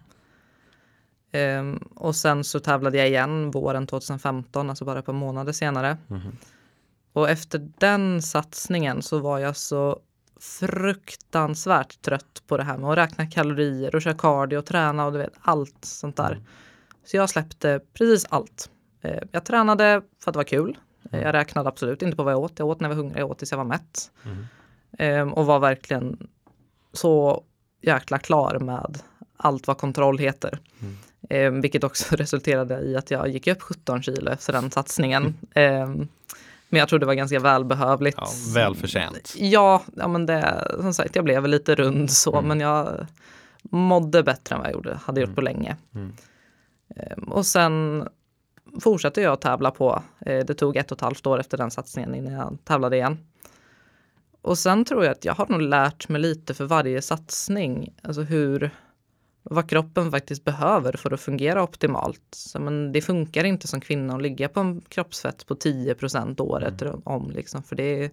Mm. 1.32 1.78
Och 1.96 2.16
sen 2.16 2.44
så 2.44 2.60
tävlade 2.60 2.98
jag 2.98 3.08
igen 3.08 3.52
våren 3.52 3.88
2015, 3.88 4.70
alltså 4.70 4.86
bara 4.86 5.00
ett 5.00 5.06
par 5.06 5.14
månader 5.14 5.52
senare. 5.52 5.98
Mm. 6.10 6.22
Och 7.14 7.30
efter 7.30 7.72
den 7.78 8.22
satsningen 8.22 9.02
så 9.02 9.20
var 9.20 9.40
jag 9.40 9.58
så 9.58 10.00
fruktansvärt 10.40 12.02
trött 12.02 12.44
på 12.48 12.58
det 12.58 12.64
här 12.64 12.78
med 12.78 12.90
att 12.90 12.98
räkna 12.98 13.28
kalorier 13.28 13.96
och 13.96 14.02
köra 14.02 14.14
cardio 14.14 14.58
och 14.58 14.66
träna 14.66 15.06
och 15.06 15.12
du 15.12 15.18
vet 15.18 15.34
allt 15.42 15.86
sånt 15.86 16.18
där. 16.18 16.32
Mm. 16.32 16.44
Så 17.06 17.18
jag 17.18 17.30
släppte 17.30 17.80
precis 17.94 18.26
allt. 18.30 18.70
Eh, 19.02 19.24
jag 19.32 19.46
tränade 19.46 20.02
för 20.24 20.32
att 20.32 20.34
det 20.34 20.40
var 20.40 20.44
kul. 20.44 20.78
Mm. 21.12 21.26
Jag 21.26 21.34
räknade 21.34 21.70
absolut 21.70 22.02
inte 22.02 22.18
på 22.18 22.24
vad 22.24 22.34
jag 22.34 22.40
åt. 22.40 22.60
Jag 22.60 22.68
åt 22.68 22.80
när 22.80 22.90
jag 22.90 22.96
var 22.96 23.04
hungrig, 23.04 23.22
jag 23.22 23.32
åt 23.32 23.38
tills 23.38 23.52
jag 23.52 23.58
var 23.58 23.66
mätt. 23.66 24.12
Mm. 24.26 24.46
Ehm, 24.98 25.34
och 25.34 25.46
var 25.46 25.60
verkligen 25.60 26.28
så 26.94 27.44
jäkla 27.82 28.20
klar 28.20 28.60
med 28.60 29.00
allt 29.38 29.68
vad 29.68 29.78
kontroll 29.78 30.18
heter. 30.18 30.60
Mm. 30.82 30.98
Ehm, 31.30 31.62
vilket 31.62 31.84
också 31.84 32.16
resulterade 32.16 32.82
i 32.82 32.96
att 32.96 33.12
jag 33.12 33.30
gick 33.30 33.48
upp 33.48 33.62
17 33.62 34.04
kilo 34.04 34.32
efter 34.32 34.54
den 34.54 34.72
satsningen. 34.72 35.38
Ehm, 35.54 36.08
men 36.70 36.80
jag 36.80 36.90
tror 36.90 37.00
det 37.00 37.06
var 37.06 37.14
ganska 37.14 37.40
välbehövligt. 37.40 38.18
Ja, 38.22 38.28
välförtjänt. 38.54 39.36
Ja, 39.38 39.82
ja 39.96 40.08
men 40.08 40.26
det, 40.26 40.72
som 40.82 40.94
sagt, 40.94 41.16
jag 41.16 41.26
blev 41.26 41.48
lite 41.48 41.76
rund 41.76 42.12
så, 42.12 42.36
mm. 42.36 42.48
men 42.48 42.60
jag 42.60 43.08
mådde 43.62 44.24
bättre 44.24 44.56
än 44.56 44.62
vad 44.62 44.68
jag 44.68 44.74
gjorde, 44.74 45.00
hade 45.04 45.22
gjort 45.22 45.28
mm. 45.28 45.36
på 45.36 45.42
länge. 45.42 45.78
Mm. 45.96 46.14
Och 47.28 47.46
sen 47.46 48.08
fortsatte 48.82 49.22
jag 49.22 49.34
att 49.34 49.42
tävla 49.42 49.72
på. 49.72 50.04
Eh, 50.20 50.46
det 50.46 50.54
tog 50.54 50.78
ett 50.78 50.92
och 50.92 50.98
ett 50.98 51.02
halvt 51.02 51.28
år 51.28 51.40
efter 51.40 51.58
den 51.58 51.72
satsningen 51.72 52.16
innan 52.16 52.34
jag 52.34 52.58
tävlade 52.64 52.96
igen. 52.96 53.18
Och 54.42 54.58
sen 54.58 54.86
tror 54.86 55.04
jag 55.04 55.12
att 55.12 55.26
jag 55.26 55.34
har 55.34 55.48
nog 55.48 55.62
lärt 55.62 56.10
mig 56.10 56.22
lite 56.22 56.54
för 56.54 56.66
varje 56.66 57.02
satsning, 57.02 57.94
alltså 58.04 58.22
hur, 58.22 58.72
vad 59.50 59.70
kroppen 59.70 60.12
faktiskt 60.12 60.46
behöver 60.46 60.94
för 60.94 61.14
att 61.14 61.22
fungera 61.22 61.64
optimalt. 61.64 62.22
Så, 62.32 62.60
men 62.60 62.92
det 62.92 63.02
funkar 63.02 63.44
inte 63.44 63.68
som 63.68 63.82
kvinna 63.82 64.16
att 64.16 64.22
ligga 64.22 64.50
på 64.50 64.60
en 64.60 64.82
kroppsfett 64.82 65.48
på 65.48 65.56
10% 65.56 66.42
året 66.42 66.82
mm. 66.82 67.02
om, 67.04 67.32
liksom, 67.32 67.64
för 67.64 67.76
det 67.76 68.04
är, 68.04 68.12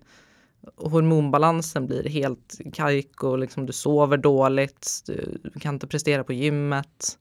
hormonbalansen 0.77 1.87
blir 1.87 2.09
helt 2.09 2.61
kajk 2.73 3.25
och 3.25 3.39
liksom, 3.39 3.67
du 3.67 3.73
sover 3.73 4.17
dåligt, 4.17 5.03
du 5.07 5.61
kan 5.61 5.75
inte 5.75 5.87
prestera 5.87 6.25
på 6.25 6.33
gymmet. 6.33 7.19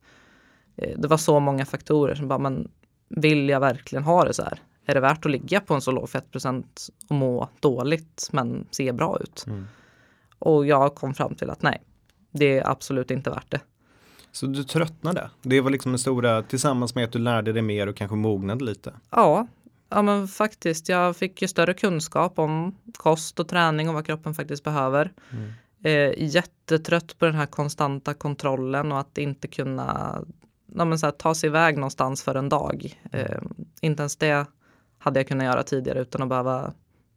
Eh, 0.76 1.00
det 1.00 1.08
var 1.08 1.18
så 1.18 1.40
många 1.40 1.66
faktorer 1.66 2.16
som 2.16 2.28
bara, 2.28 2.40
men 2.40 2.72
vill 3.10 3.50
jag 3.50 3.60
verkligen 3.60 4.04
ha 4.04 4.26
det 4.26 4.34
så 4.34 4.44
här? 4.44 4.60
Är 4.86 4.94
det 4.94 5.00
värt 5.00 5.26
att 5.26 5.32
ligga 5.32 5.60
på 5.60 5.74
en 5.74 5.82
så 5.82 5.92
låg 5.92 6.10
fettprocent 6.10 6.88
och 7.10 7.16
må 7.16 7.50
dåligt 7.60 8.30
men 8.32 8.68
se 8.72 8.92
bra 8.92 9.20
ut? 9.22 9.44
Mm. 9.48 9.66
Och 10.40 10.66
jag 10.66 10.96
kom 10.96 11.14
fram 11.14 11.36
till 11.36 11.50
att 11.50 11.62
nej, 11.62 11.82
det 12.32 12.60
är 12.60 12.70
absolut 12.70 13.12
inte 13.12 13.30
värt 13.30 13.52
det. 13.52 13.62
Så 14.36 14.46
du 14.46 14.64
tröttnade? 14.64 15.30
Det 15.42 15.62
var 15.62 15.70
liksom 15.70 15.92
den 15.92 16.00
stora, 16.00 16.44
tillsammans 16.44 16.96
med 16.96 17.04
att 17.04 17.12
du 17.12 17.20
lärde 17.20 17.54
dig 17.54 17.62
mer 17.62 17.88
och 17.88 17.96
kanske 17.96 18.16
mognade 18.16 18.66
lite? 18.66 18.94
Ja, 19.10 19.48
ja 19.90 20.02
men 20.02 20.28
faktiskt. 20.28 20.90
Jag 20.90 21.16
fick 21.18 21.42
ju 21.42 21.48
större 21.48 21.74
kunskap 21.74 22.40
om 22.40 22.76
kost 22.98 23.40
och 23.40 23.48
träning 23.48 23.90
och 23.90 23.96
vad 23.96 24.06
kroppen 24.06 24.34
faktiskt 24.34 24.64
behöver. 24.64 25.14
Mm. 25.32 25.52
Eh, 25.84 26.24
jättetrött 26.24 27.20
på 27.20 27.26
den 27.26 27.36
här 27.36 27.46
konstanta 27.46 28.14
kontrollen 28.14 28.92
och 28.92 29.00
att 29.00 29.18
inte 29.18 29.48
kunna 29.48 30.20
ja, 30.76 30.86
men 30.86 31.00
så 31.00 31.06
här, 31.06 31.12
ta 31.12 31.36
sig 31.36 31.48
iväg 31.48 31.78
någonstans 31.78 32.24
för 32.24 32.36
en 32.36 32.50
dag. 32.50 33.00
Mm. 33.12 33.26
Eh, 33.26 33.42
inte 33.82 34.02
ens 34.02 34.16
det 34.16 34.46
hade 34.98 35.20
jag 35.20 35.28
kunnat 35.28 35.46
göra 35.46 35.64
tidigare 35.64 36.00
utan 36.00 36.22
att 36.22 36.30
behöva 36.30 36.74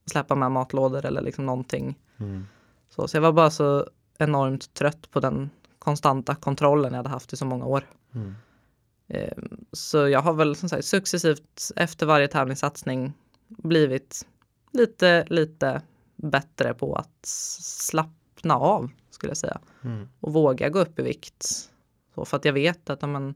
släppa 0.06 0.34
med 0.34 0.52
matlådor 0.52 1.06
eller 1.06 1.22
liksom 1.22 1.46
någonting. 1.46 1.98
Mm. 2.20 2.46
Så, 2.90 3.08
så 3.08 3.16
jag 3.16 3.22
var 3.22 3.32
bara 3.32 3.50
så 3.50 3.86
enormt 4.18 4.74
trött 4.74 5.10
på 5.10 5.20
den 5.20 5.50
konstanta 5.88 6.34
kontrollen 6.34 6.92
jag 6.92 6.96
hade 6.96 7.08
haft 7.08 7.32
i 7.32 7.36
så 7.36 7.44
många 7.44 7.64
år. 7.64 7.84
Mm. 8.14 8.34
Eh, 9.08 9.38
så 9.72 10.08
jag 10.08 10.20
har 10.20 10.32
väl 10.32 10.56
som 10.56 10.68
sagt, 10.68 10.84
successivt 10.84 11.72
efter 11.76 12.06
varje 12.06 12.28
tävlingssatsning 12.28 13.12
blivit 13.48 14.26
lite, 14.72 15.24
lite 15.28 15.82
bättre 16.16 16.74
på 16.74 16.94
att 16.94 17.26
slappna 17.26 18.56
av 18.56 18.90
skulle 19.10 19.30
jag 19.30 19.36
säga. 19.36 19.58
Mm. 19.84 20.08
Och 20.20 20.32
våga 20.32 20.68
gå 20.68 20.78
upp 20.78 20.98
i 20.98 21.02
vikt. 21.02 21.70
Så 22.14 22.24
för 22.24 22.36
att 22.36 22.44
jag 22.44 22.52
vet 22.52 22.90
att 22.90 23.02
men, 23.02 23.34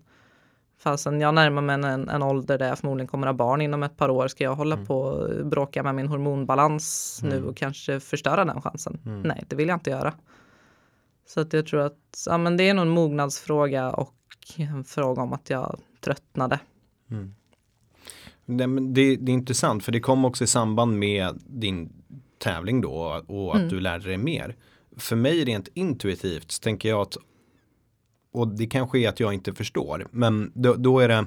Fasen, 0.78 1.20
jag 1.20 1.34
närmar 1.34 1.62
mig 1.62 1.74
en, 1.74 2.08
en 2.08 2.22
ålder 2.22 2.58
där 2.58 2.68
jag 2.68 2.78
förmodligen 2.78 3.08
kommer 3.08 3.26
ha 3.26 3.34
barn 3.34 3.60
inom 3.60 3.82
ett 3.82 3.96
par 3.96 4.08
år. 4.08 4.28
Ska 4.28 4.44
jag 4.44 4.54
hålla 4.54 4.74
mm. 4.74 4.86
på 4.86 5.00
och 5.00 5.46
bråka 5.46 5.82
med 5.82 5.94
min 5.94 6.08
hormonbalans 6.08 7.20
mm. 7.22 7.36
nu 7.36 7.48
och 7.48 7.56
kanske 7.56 8.00
förstöra 8.00 8.44
den 8.44 8.62
chansen? 8.62 9.00
Mm. 9.06 9.20
Nej, 9.20 9.44
det 9.48 9.56
vill 9.56 9.68
jag 9.68 9.76
inte 9.76 9.90
göra. 9.90 10.14
Så 11.26 11.40
att 11.40 11.52
jag 11.52 11.66
tror 11.66 11.80
att 11.80 12.24
ja, 12.26 12.38
men 12.38 12.56
det 12.56 12.68
är 12.68 12.74
nog 12.74 12.82
en 12.82 12.90
mognadsfråga 12.90 13.90
och 13.90 14.14
en 14.56 14.84
fråga 14.84 15.22
om 15.22 15.32
att 15.32 15.50
jag 15.50 15.80
tröttnade. 16.00 16.60
Mm. 17.10 17.34
Det, 18.46 18.66
det, 19.16 19.32
är 19.32 19.34
intressant 19.34 19.84
för 19.84 19.92
det 19.92 20.00
kom 20.00 20.24
också 20.24 20.44
i 20.44 20.46
samband 20.46 20.98
med 20.98 21.40
din 21.46 21.92
tävling 22.38 22.80
då 22.80 23.22
och 23.26 23.54
att 23.54 23.60
mm. 23.60 23.68
du 23.68 23.80
lärde 23.80 24.08
dig 24.08 24.18
mer. 24.18 24.56
För 24.96 25.16
mig 25.16 25.44
rent 25.44 25.68
intuitivt 25.74 26.50
så 26.50 26.60
tänker 26.60 26.88
jag 26.88 27.00
att 27.00 27.16
och 28.32 28.48
det 28.48 28.66
kanske 28.66 28.98
är 28.98 29.08
att 29.08 29.20
jag 29.20 29.34
inte 29.34 29.52
förstår, 29.52 30.06
men 30.10 30.52
då, 30.54 30.74
då 30.74 31.00
är 31.00 31.08
det 31.08 31.26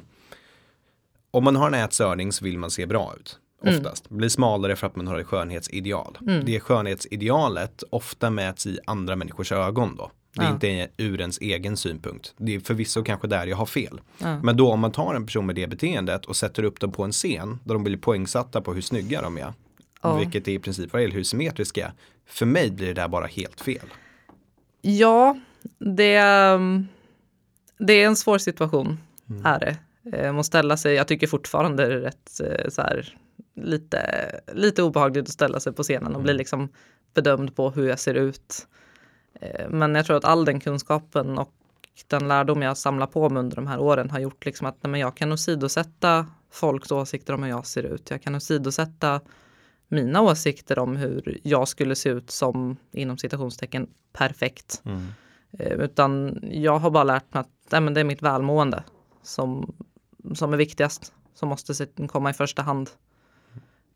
om 1.31 1.43
man 1.43 1.55
har 1.55 1.67
en 1.67 1.73
ätstörning 1.73 2.31
så 2.31 2.45
vill 2.45 2.57
man 2.57 2.71
se 2.71 2.85
bra 2.85 3.13
ut. 3.19 3.39
Mm. 3.65 3.79
Oftast. 3.79 4.09
Mm. 4.09 4.17
Blir 4.17 4.29
smalare 4.29 4.75
för 4.75 4.87
att 4.87 4.95
man 4.95 5.07
har 5.07 5.19
ett 5.19 5.27
skönhetsideal. 5.27 6.17
Mm. 6.21 6.45
Det 6.45 6.59
skönhetsidealet 6.59 7.83
ofta 7.89 8.29
mäts 8.29 8.65
i 8.65 8.79
andra 8.85 9.15
människors 9.15 9.51
ögon 9.51 9.95
då. 9.95 10.11
Det 10.35 10.41
är 10.41 10.45
ja. 10.45 10.53
inte 10.53 10.89
ur 10.97 11.21
ens 11.21 11.37
egen 11.37 11.77
synpunkt. 11.77 12.33
Det 12.37 12.55
är 12.55 12.59
förvisso 12.59 13.03
kanske 13.03 13.27
där 13.27 13.47
jag 13.47 13.57
har 13.57 13.65
fel. 13.65 14.01
Ja. 14.17 14.39
Men 14.43 14.57
då 14.57 14.71
om 14.71 14.79
man 14.79 14.91
tar 14.91 15.15
en 15.15 15.25
person 15.25 15.45
med 15.45 15.55
det 15.55 15.67
beteendet 15.67 16.25
och 16.25 16.35
sätter 16.35 16.63
upp 16.63 16.79
dem 16.79 16.91
på 16.91 17.03
en 17.03 17.11
scen 17.11 17.59
där 17.63 17.73
de 17.73 17.83
blir 17.83 17.97
poängsatta 17.97 18.61
på 18.61 18.73
hur 18.73 18.81
snygga 18.81 19.21
de 19.21 19.37
är. 19.37 19.53
Ja. 20.01 20.17
Vilket 20.17 20.47
är 20.47 20.51
i 20.51 20.59
princip 20.59 20.93
vad 20.93 21.01
hur 21.01 21.23
symmetriska. 21.23 21.93
För 22.25 22.45
mig 22.45 22.71
blir 22.71 22.87
det 22.87 22.93
där 22.93 23.07
bara 23.07 23.25
helt 23.25 23.61
fel. 23.61 23.87
Ja, 24.81 25.39
det, 25.79 26.21
um, 26.53 26.87
det 27.77 27.93
är 27.93 28.07
en 28.07 28.15
svår 28.15 28.37
situation. 28.37 28.97
Mm. 29.29 29.45
Är 29.45 29.59
det. 29.59 29.77
Man 30.31 30.43
ställa 30.43 30.77
sig, 30.77 30.93
jag 30.93 31.07
tycker 31.07 31.27
fortfarande 31.27 31.87
det 31.87 31.93
är 31.93 31.99
rätt 31.99 32.39
eh, 32.39 32.69
så 32.69 32.81
här, 32.81 33.17
lite, 33.55 34.31
lite 34.53 34.83
obehagligt 34.83 35.25
att 35.25 35.33
ställa 35.33 35.59
sig 35.59 35.73
på 35.73 35.83
scenen 35.83 36.07
och 36.07 36.11
mm. 36.11 36.23
bli 36.23 36.33
liksom 36.33 36.69
bedömd 37.13 37.55
på 37.55 37.69
hur 37.69 37.87
jag 37.87 37.99
ser 37.99 38.13
ut. 38.13 38.67
Eh, 39.41 39.69
men 39.69 39.95
jag 39.95 40.05
tror 40.05 40.17
att 40.17 40.25
all 40.25 40.45
den 40.45 40.59
kunskapen 40.59 41.37
och 41.37 41.53
den 42.07 42.27
lärdom 42.27 42.61
jag 42.61 42.77
samlar 42.77 43.07
på 43.07 43.29
mig 43.29 43.39
under 43.39 43.55
de 43.55 43.67
här 43.67 43.79
åren 43.79 44.09
har 44.09 44.19
gjort 44.19 44.45
liksom 44.45 44.67
att 44.67 44.83
nej, 44.83 45.01
jag 45.01 45.17
kan 45.17 45.31
åsidosätta 45.31 46.25
folks 46.51 46.91
åsikter 46.91 47.33
om 47.33 47.43
hur 47.43 47.49
jag 47.49 47.65
ser 47.65 47.83
ut. 47.83 48.09
Jag 48.09 48.21
kan 48.21 48.35
åsidosätta 48.35 49.21
mina 49.87 50.21
åsikter 50.21 50.79
om 50.79 50.95
hur 50.95 51.39
jag 51.43 51.67
skulle 51.67 51.95
se 51.95 52.09
ut 52.09 52.31
som 52.31 52.77
inom 52.91 53.17
citationstecken 53.17 53.87
perfekt. 54.13 54.81
Mm. 54.85 55.07
Utan 55.59 56.39
jag 56.51 56.79
har 56.79 56.89
bara 56.89 57.03
lärt 57.03 57.33
mig 57.33 57.41
att 57.41 57.49
nej, 57.71 57.81
men 57.81 57.93
det 57.93 57.99
är 57.99 58.03
mitt 58.03 58.21
välmående 58.21 58.83
som, 59.23 59.75
som 60.33 60.53
är 60.53 60.57
viktigast, 60.57 61.13
som 61.33 61.49
måste 61.49 61.87
komma 62.07 62.29
i 62.29 62.33
första 62.33 62.61
hand. 62.61 62.89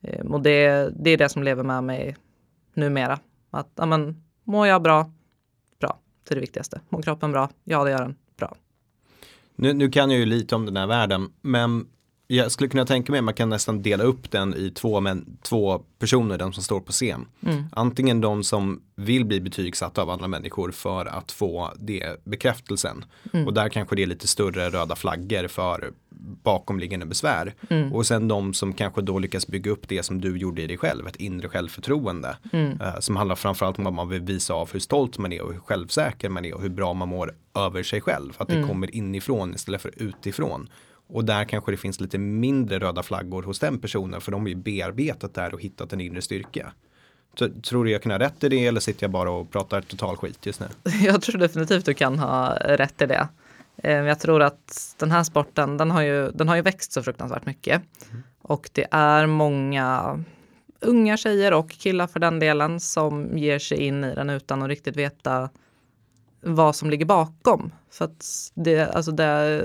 Eh, 0.01 0.25
och 0.25 0.41
det, 0.41 0.89
det 1.03 1.09
är 1.09 1.17
det 1.17 1.29
som 1.29 1.43
lever 1.43 1.63
med 1.63 1.83
mig 1.83 2.15
numera. 2.73 3.19
Att 3.49 3.71
ja, 3.75 3.85
men, 3.85 4.23
mår 4.43 4.67
jag 4.67 4.81
bra, 4.81 5.11
bra, 5.79 5.99
det 6.27 6.33
är 6.33 6.35
det 6.35 6.41
viktigaste. 6.41 6.81
Mår 6.89 7.01
kroppen 7.01 7.31
bra, 7.31 7.49
ja 7.63 7.83
det 7.83 7.91
gör 7.91 8.01
den, 8.01 8.15
bra. 8.37 8.55
Nu, 9.55 9.73
nu 9.73 9.89
kan 9.89 10.11
jag 10.11 10.19
ju 10.19 10.25
lite 10.25 10.55
om 10.55 10.65
den 10.65 10.77
här 10.77 10.87
världen, 10.87 11.31
men 11.41 11.87
jag 12.31 12.51
skulle 12.51 12.69
kunna 12.69 12.85
tänka 12.85 13.11
mig 13.11 13.19
att 13.19 13.25
man 13.25 13.33
kan 13.33 13.49
nästan 13.49 13.81
dela 13.81 14.03
upp 14.03 14.31
den 14.31 14.53
i 14.53 14.71
två, 14.71 14.99
men, 14.99 15.37
två 15.41 15.81
personer, 15.99 16.37
de 16.37 16.53
som 16.53 16.63
står 16.63 16.79
på 16.79 16.91
scen. 16.91 17.25
Mm. 17.45 17.63
Antingen 17.71 18.21
de 18.21 18.43
som 18.43 18.81
vill 18.95 19.25
bli 19.25 19.41
betygsatta 19.41 20.01
av 20.01 20.09
andra 20.09 20.27
människor 20.27 20.71
för 20.71 21.05
att 21.05 21.31
få 21.31 21.73
det 21.79 22.25
bekräftelsen. 22.25 23.05
Mm. 23.33 23.47
Och 23.47 23.53
där 23.53 23.69
kanske 23.69 23.95
det 23.95 24.01
är 24.03 24.07
lite 24.07 24.27
större 24.27 24.69
röda 24.69 24.95
flaggor 24.95 25.47
för 25.47 25.91
bakomliggande 26.43 27.05
besvär. 27.05 27.53
Mm. 27.69 27.93
Och 27.93 28.05
sen 28.05 28.27
de 28.27 28.53
som 28.53 28.73
kanske 28.73 29.01
då 29.01 29.19
lyckas 29.19 29.47
bygga 29.47 29.71
upp 29.71 29.87
det 29.87 30.03
som 30.03 30.21
du 30.21 30.37
gjorde 30.37 30.61
i 30.61 30.67
dig 30.67 30.77
själv, 30.77 31.07
ett 31.07 31.15
inre 31.15 31.49
självförtroende. 31.49 32.37
Uh, 32.53 32.99
som 32.99 33.15
handlar 33.15 33.35
framförallt 33.35 33.79
om 33.79 33.87
att 33.87 33.93
man 33.93 34.09
vill 34.09 34.21
visa 34.21 34.53
av 34.53 34.73
hur 34.73 34.79
stolt 34.79 35.17
man 35.17 35.33
är 35.33 35.41
och 35.41 35.53
hur 35.53 35.59
självsäker 35.59 36.29
man 36.29 36.45
är 36.45 36.53
och 36.53 36.61
hur 36.61 36.69
bra 36.69 36.93
man 36.93 37.09
mår 37.09 37.33
över 37.55 37.83
sig 37.83 38.01
själv. 38.01 38.33
Att 38.37 38.47
det 38.47 38.55
mm. 38.55 38.67
kommer 38.67 38.95
inifrån 38.95 39.55
istället 39.55 39.81
för 39.81 39.91
utifrån. 39.97 40.69
Och 41.09 41.25
där 41.25 41.43
kanske 41.43 41.71
det 41.71 41.77
finns 41.77 41.99
lite 41.99 42.17
mindre 42.17 42.79
röda 42.79 43.03
flaggor 43.03 43.43
hos 43.43 43.59
den 43.59 43.79
personen 43.79 44.21
för 44.21 44.31
de 44.31 44.41
har 44.41 44.47
ju 44.49 44.55
bearbetat 44.55 45.33
där 45.33 45.53
och 45.53 45.61
hittat 45.61 45.93
en 45.93 46.01
inre 46.01 46.21
styrka. 46.21 46.73
Tror 47.63 47.85
du 47.85 47.91
jag 47.91 48.01
kan 48.03 48.11
ha 48.11 48.19
rätt 48.19 48.43
i 48.43 48.49
det 48.49 48.65
eller 48.65 48.79
sitter 48.79 49.03
jag 49.03 49.11
bara 49.11 49.31
och 49.31 49.51
pratar 49.51 49.81
total 49.81 50.17
skit 50.17 50.45
just 50.45 50.59
nu? 50.59 50.67
Jag 51.01 51.21
tror 51.21 51.37
definitivt 51.37 51.85
du 51.85 51.93
kan 51.93 52.19
ha 52.19 52.55
rätt 52.55 53.01
i 53.01 53.05
det. 53.05 53.27
Eh, 53.77 53.93
jag 53.93 54.19
tror 54.19 54.41
att 54.41 54.95
den 54.99 55.11
här 55.11 55.23
sporten, 55.23 55.77
den 55.77 55.91
har 55.91 56.01
ju, 56.01 56.31
den 56.31 56.47
har 56.47 56.55
ju 56.55 56.61
växt 56.61 56.91
så 56.91 57.03
fruktansvärt 57.03 57.45
mycket. 57.45 57.81
Mm. 58.11 58.23
Och 58.41 58.69
det 58.73 58.87
är 58.91 59.25
många 59.25 60.19
unga 60.79 61.17
tjejer 61.17 61.53
och 61.53 61.69
killar 61.69 62.07
för 62.07 62.19
den 62.19 62.39
delen 62.39 62.79
som 62.79 63.37
ger 63.37 63.59
sig 63.59 63.77
in 63.77 64.03
i 64.03 64.15
den 64.15 64.29
utan 64.29 64.61
att 64.61 64.67
riktigt 64.67 64.95
veta 64.95 65.49
vad 66.41 66.75
som 66.75 66.89
ligger 66.89 67.05
bakom. 67.05 67.71
För 67.91 68.05
att 68.05 68.51
det, 68.53 68.79
alltså 68.79 69.11
det 69.11 69.61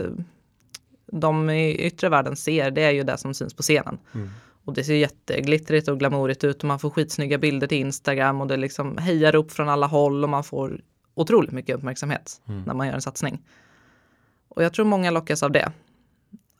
de 1.20 1.50
i 1.50 1.86
yttre 1.86 2.08
världen 2.08 2.36
ser, 2.36 2.70
det 2.70 2.82
är 2.82 2.90
ju 2.90 3.02
det 3.02 3.18
som 3.18 3.34
syns 3.34 3.54
på 3.54 3.62
scenen. 3.62 3.98
Mm. 4.14 4.30
Och 4.64 4.72
det 4.74 4.84
ser 4.84 4.94
jätteglittrigt 4.94 5.88
och 5.88 5.98
glamourigt 5.98 6.44
ut 6.44 6.58
och 6.58 6.64
man 6.64 6.78
får 6.78 6.90
skitsnygga 6.90 7.38
bilder 7.38 7.66
till 7.66 7.78
Instagram 7.78 8.40
och 8.40 8.46
det 8.46 8.56
liksom 8.56 8.98
hejar 8.98 9.34
upp 9.34 9.52
från 9.52 9.68
alla 9.68 9.86
håll 9.86 10.24
och 10.24 10.30
man 10.30 10.44
får 10.44 10.80
otroligt 11.14 11.52
mycket 11.52 11.76
uppmärksamhet 11.76 12.40
mm. 12.48 12.62
när 12.62 12.74
man 12.74 12.86
gör 12.86 12.94
en 12.94 13.02
satsning. 13.02 13.42
Och 14.48 14.64
jag 14.64 14.72
tror 14.72 14.84
många 14.84 15.10
lockas 15.10 15.42
av 15.42 15.52
det. 15.52 15.72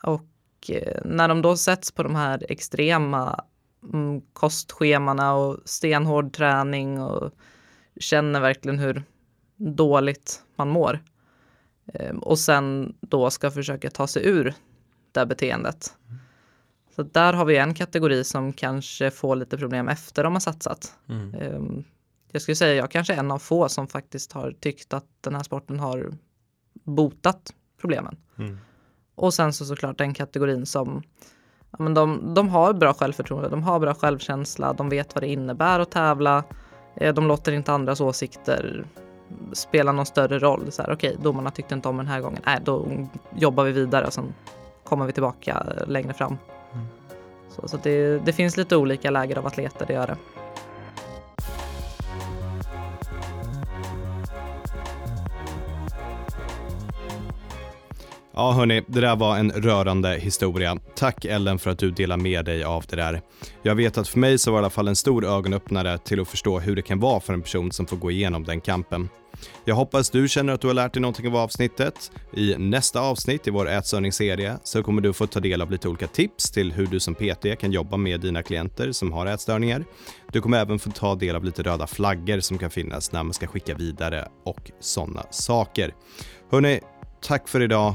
Och 0.03 0.71
eh, 0.71 1.01
när 1.05 1.29
de 1.29 1.43
då 1.43 1.57
sätts 1.57 1.93
på 1.93 2.03
de 2.03 2.15
här 2.15 2.47
extrema 2.49 3.45
mm, 3.93 4.21
kostschemana 4.33 5.35
och 5.35 5.59
stenhård 5.65 6.33
träning 6.33 7.03
och 7.03 7.33
känner 8.01 8.41
verkligen 8.41 8.79
hur 8.79 9.03
dåligt 9.57 10.43
man 10.57 10.69
mår. 10.69 11.01
Eh, 11.87 12.17
och 12.17 12.39
sen 12.39 12.95
då 13.01 13.31
ska 13.31 13.51
försöka 13.51 13.91
ta 13.91 14.07
sig 14.07 14.27
ur 14.27 14.55
det 15.13 15.27
beteendet. 15.27 15.97
Så 16.97 17.03
där 17.03 17.33
har 17.33 17.45
vi 17.45 17.57
en 17.57 17.75
kategori 17.75 18.25
som 18.25 18.53
kanske 18.53 19.11
får 19.11 19.37
lite 19.37 19.59
problem 19.59 19.89
efter 19.89 20.25
de 20.25 20.33
har 20.33 20.41
satsat. 20.41 20.95
Mm. 21.09 21.35
Ehm, 21.35 21.85
jag 22.33 22.43
skulle 22.43 22.57
säga 22.57 22.75
jag 22.75 22.91
kanske 22.91 23.15
är 23.15 23.19
en 23.19 23.31
av 23.31 23.39
få 23.39 23.69
som 23.69 23.89
faktiskt 23.89 24.33
har 24.33 24.53
tyckt 24.61 24.93
att 24.93 25.07
den 25.21 25.35
här 25.35 25.43
sporten 25.43 25.81
har 25.81 26.15
botat 26.73 27.55
problemen. 27.81 28.17
Mm. 28.39 28.59
Och 29.15 29.35
sen 29.35 29.53
så 29.53 29.65
såklart 29.65 29.99
den 29.99 30.15
kategorin 30.15 30.67
som 30.67 31.03
ja, 31.71 31.77
men 31.79 31.95
de, 31.95 32.35
de 32.35 32.49
har 32.49 32.73
bra 32.73 32.95
självförtroende, 32.95 33.49
de 33.49 33.63
har 33.63 33.81
bra 33.81 33.95
självkänsla, 33.95 34.73
de 34.73 34.89
vet 34.89 35.15
vad 35.15 35.23
det 35.23 35.29
innebär 35.29 35.81
att 35.81 35.91
tävla. 35.91 36.45
Eh, 36.97 37.15
de 37.15 37.27
låter 37.27 37.53
inte 37.53 37.73
andras 37.73 38.01
åsikter 38.01 38.85
spela 39.53 39.93
någon 39.93 40.07
större 40.07 40.39
roll. 40.39 40.73
Så 40.73 40.83
här, 40.83 40.93
okej, 40.93 41.17
domarna 41.23 41.51
tyckte 41.51 41.75
inte 41.75 41.89
om 41.89 41.97
den 41.97 42.07
här 42.07 42.21
gången. 42.21 42.43
Nej, 42.47 42.59
då 42.65 42.87
jobbar 43.37 43.65
vi 43.65 43.73
vidare 43.73 44.07
och 44.07 44.13
sen 44.13 44.35
kommer 44.85 45.07
vi 45.07 45.13
tillbaka 45.13 45.67
längre 45.87 46.13
fram. 46.13 46.37
Mm. 46.73 46.87
Så, 47.51 47.69
så 47.69 47.77
det, 47.83 48.19
det, 48.19 48.33
finns 48.33 48.57
lite 48.57 48.77
olika 48.77 49.11
läger 49.11 49.39
av 49.39 49.47
atleter, 49.47 49.87
det 49.87 49.93
gör 49.93 50.07
det. 50.07 50.17
Ja 58.37 58.53
hörni, 58.53 58.83
det 58.87 59.01
där 59.01 59.17
var 59.17 59.37
en 59.37 59.51
rörande 59.51 60.19
historia. 60.19 60.79
Tack 60.95 61.25
Ellen 61.25 61.59
för 61.59 61.71
att 61.71 61.79
du 61.79 61.91
delar 61.91 62.17
med 62.17 62.45
dig 62.45 62.65
av 62.65 62.85
det 62.89 62.97
där. 62.97 63.23
Jag 63.63 63.75
vet 63.75 63.99
att 63.99 64.09
för 64.09 64.19
mig 64.19 64.39
så 64.39 64.51
var 64.51 64.59
det 64.59 64.63
i 64.63 64.65
alla 64.65 64.71
fall 64.71 64.89
en 64.89 64.97
stor 64.97 65.25
ögonöppnare 65.25 65.99
till 65.99 66.21
att 66.21 66.29
förstå 66.29 66.59
hur 66.59 66.77
det 66.77 66.83
kan 66.83 67.01
vara 67.01 67.21
för 67.21 67.33
en 67.33 67.43
person 67.43 67.73
som 67.73 67.87
får 67.87 67.97
gå 67.97 68.11
igenom 68.11 68.45
den 68.45 68.61
kampen. 68.61 69.09
Jag 69.65 69.75
hoppas 69.75 70.11
du 70.11 70.29
känner 70.29 70.53
att 70.53 70.61
du 70.61 70.67
har 70.67 70.75
lärt 70.75 70.93
dig 70.93 71.01
någonting 71.01 71.29
av 71.29 71.37
avsnittet. 71.37 72.11
I 72.33 72.55
nästa 72.59 73.01
avsnitt 73.01 73.47
i 73.47 73.51
vår 73.51 73.69
ätstörningsserie 73.69 74.59
så 74.63 74.83
kommer 74.83 75.03
du 75.03 75.13
få 75.13 75.27
ta 75.27 75.41
del 75.41 75.63
av 75.63 75.71
lite 75.71 75.89
olika 75.89 76.07
tips 76.07 76.51
till 76.51 76.73
hur 76.73 76.87
du 76.87 77.01
som 77.01 77.15
PT 77.15 77.61
kan 77.61 77.73
jobba 77.73 77.97
med 77.97 78.21
dina 78.21 78.43
klienter 78.43 78.93
som 78.93 79.13
har 79.13 79.27
ätstörningar. 79.27 79.85
Du 80.33 80.41
kommer 80.41 80.61
även 80.61 80.79
få 80.79 80.91
ta 80.91 81.15
del 81.15 81.37
av 81.37 81.45
lite 81.45 81.63
röda 81.63 81.87
flaggor 81.87 82.41
som 82.41 82.59
kan 82.59 82.71
finnas 82.71 83.13
när 83.13 83.23
man 83.23 83.33
ska 83.33 83.47
skicka 83.47 83.75
vidare 83.75 84.29
och 84.45 84.71
sådana 84.81 85.23
saker. 85.31 85.95
Hörni, 86.51 86.81
tack 87.23 87.49
för 87.49 87.61
idag. 87.61 87.95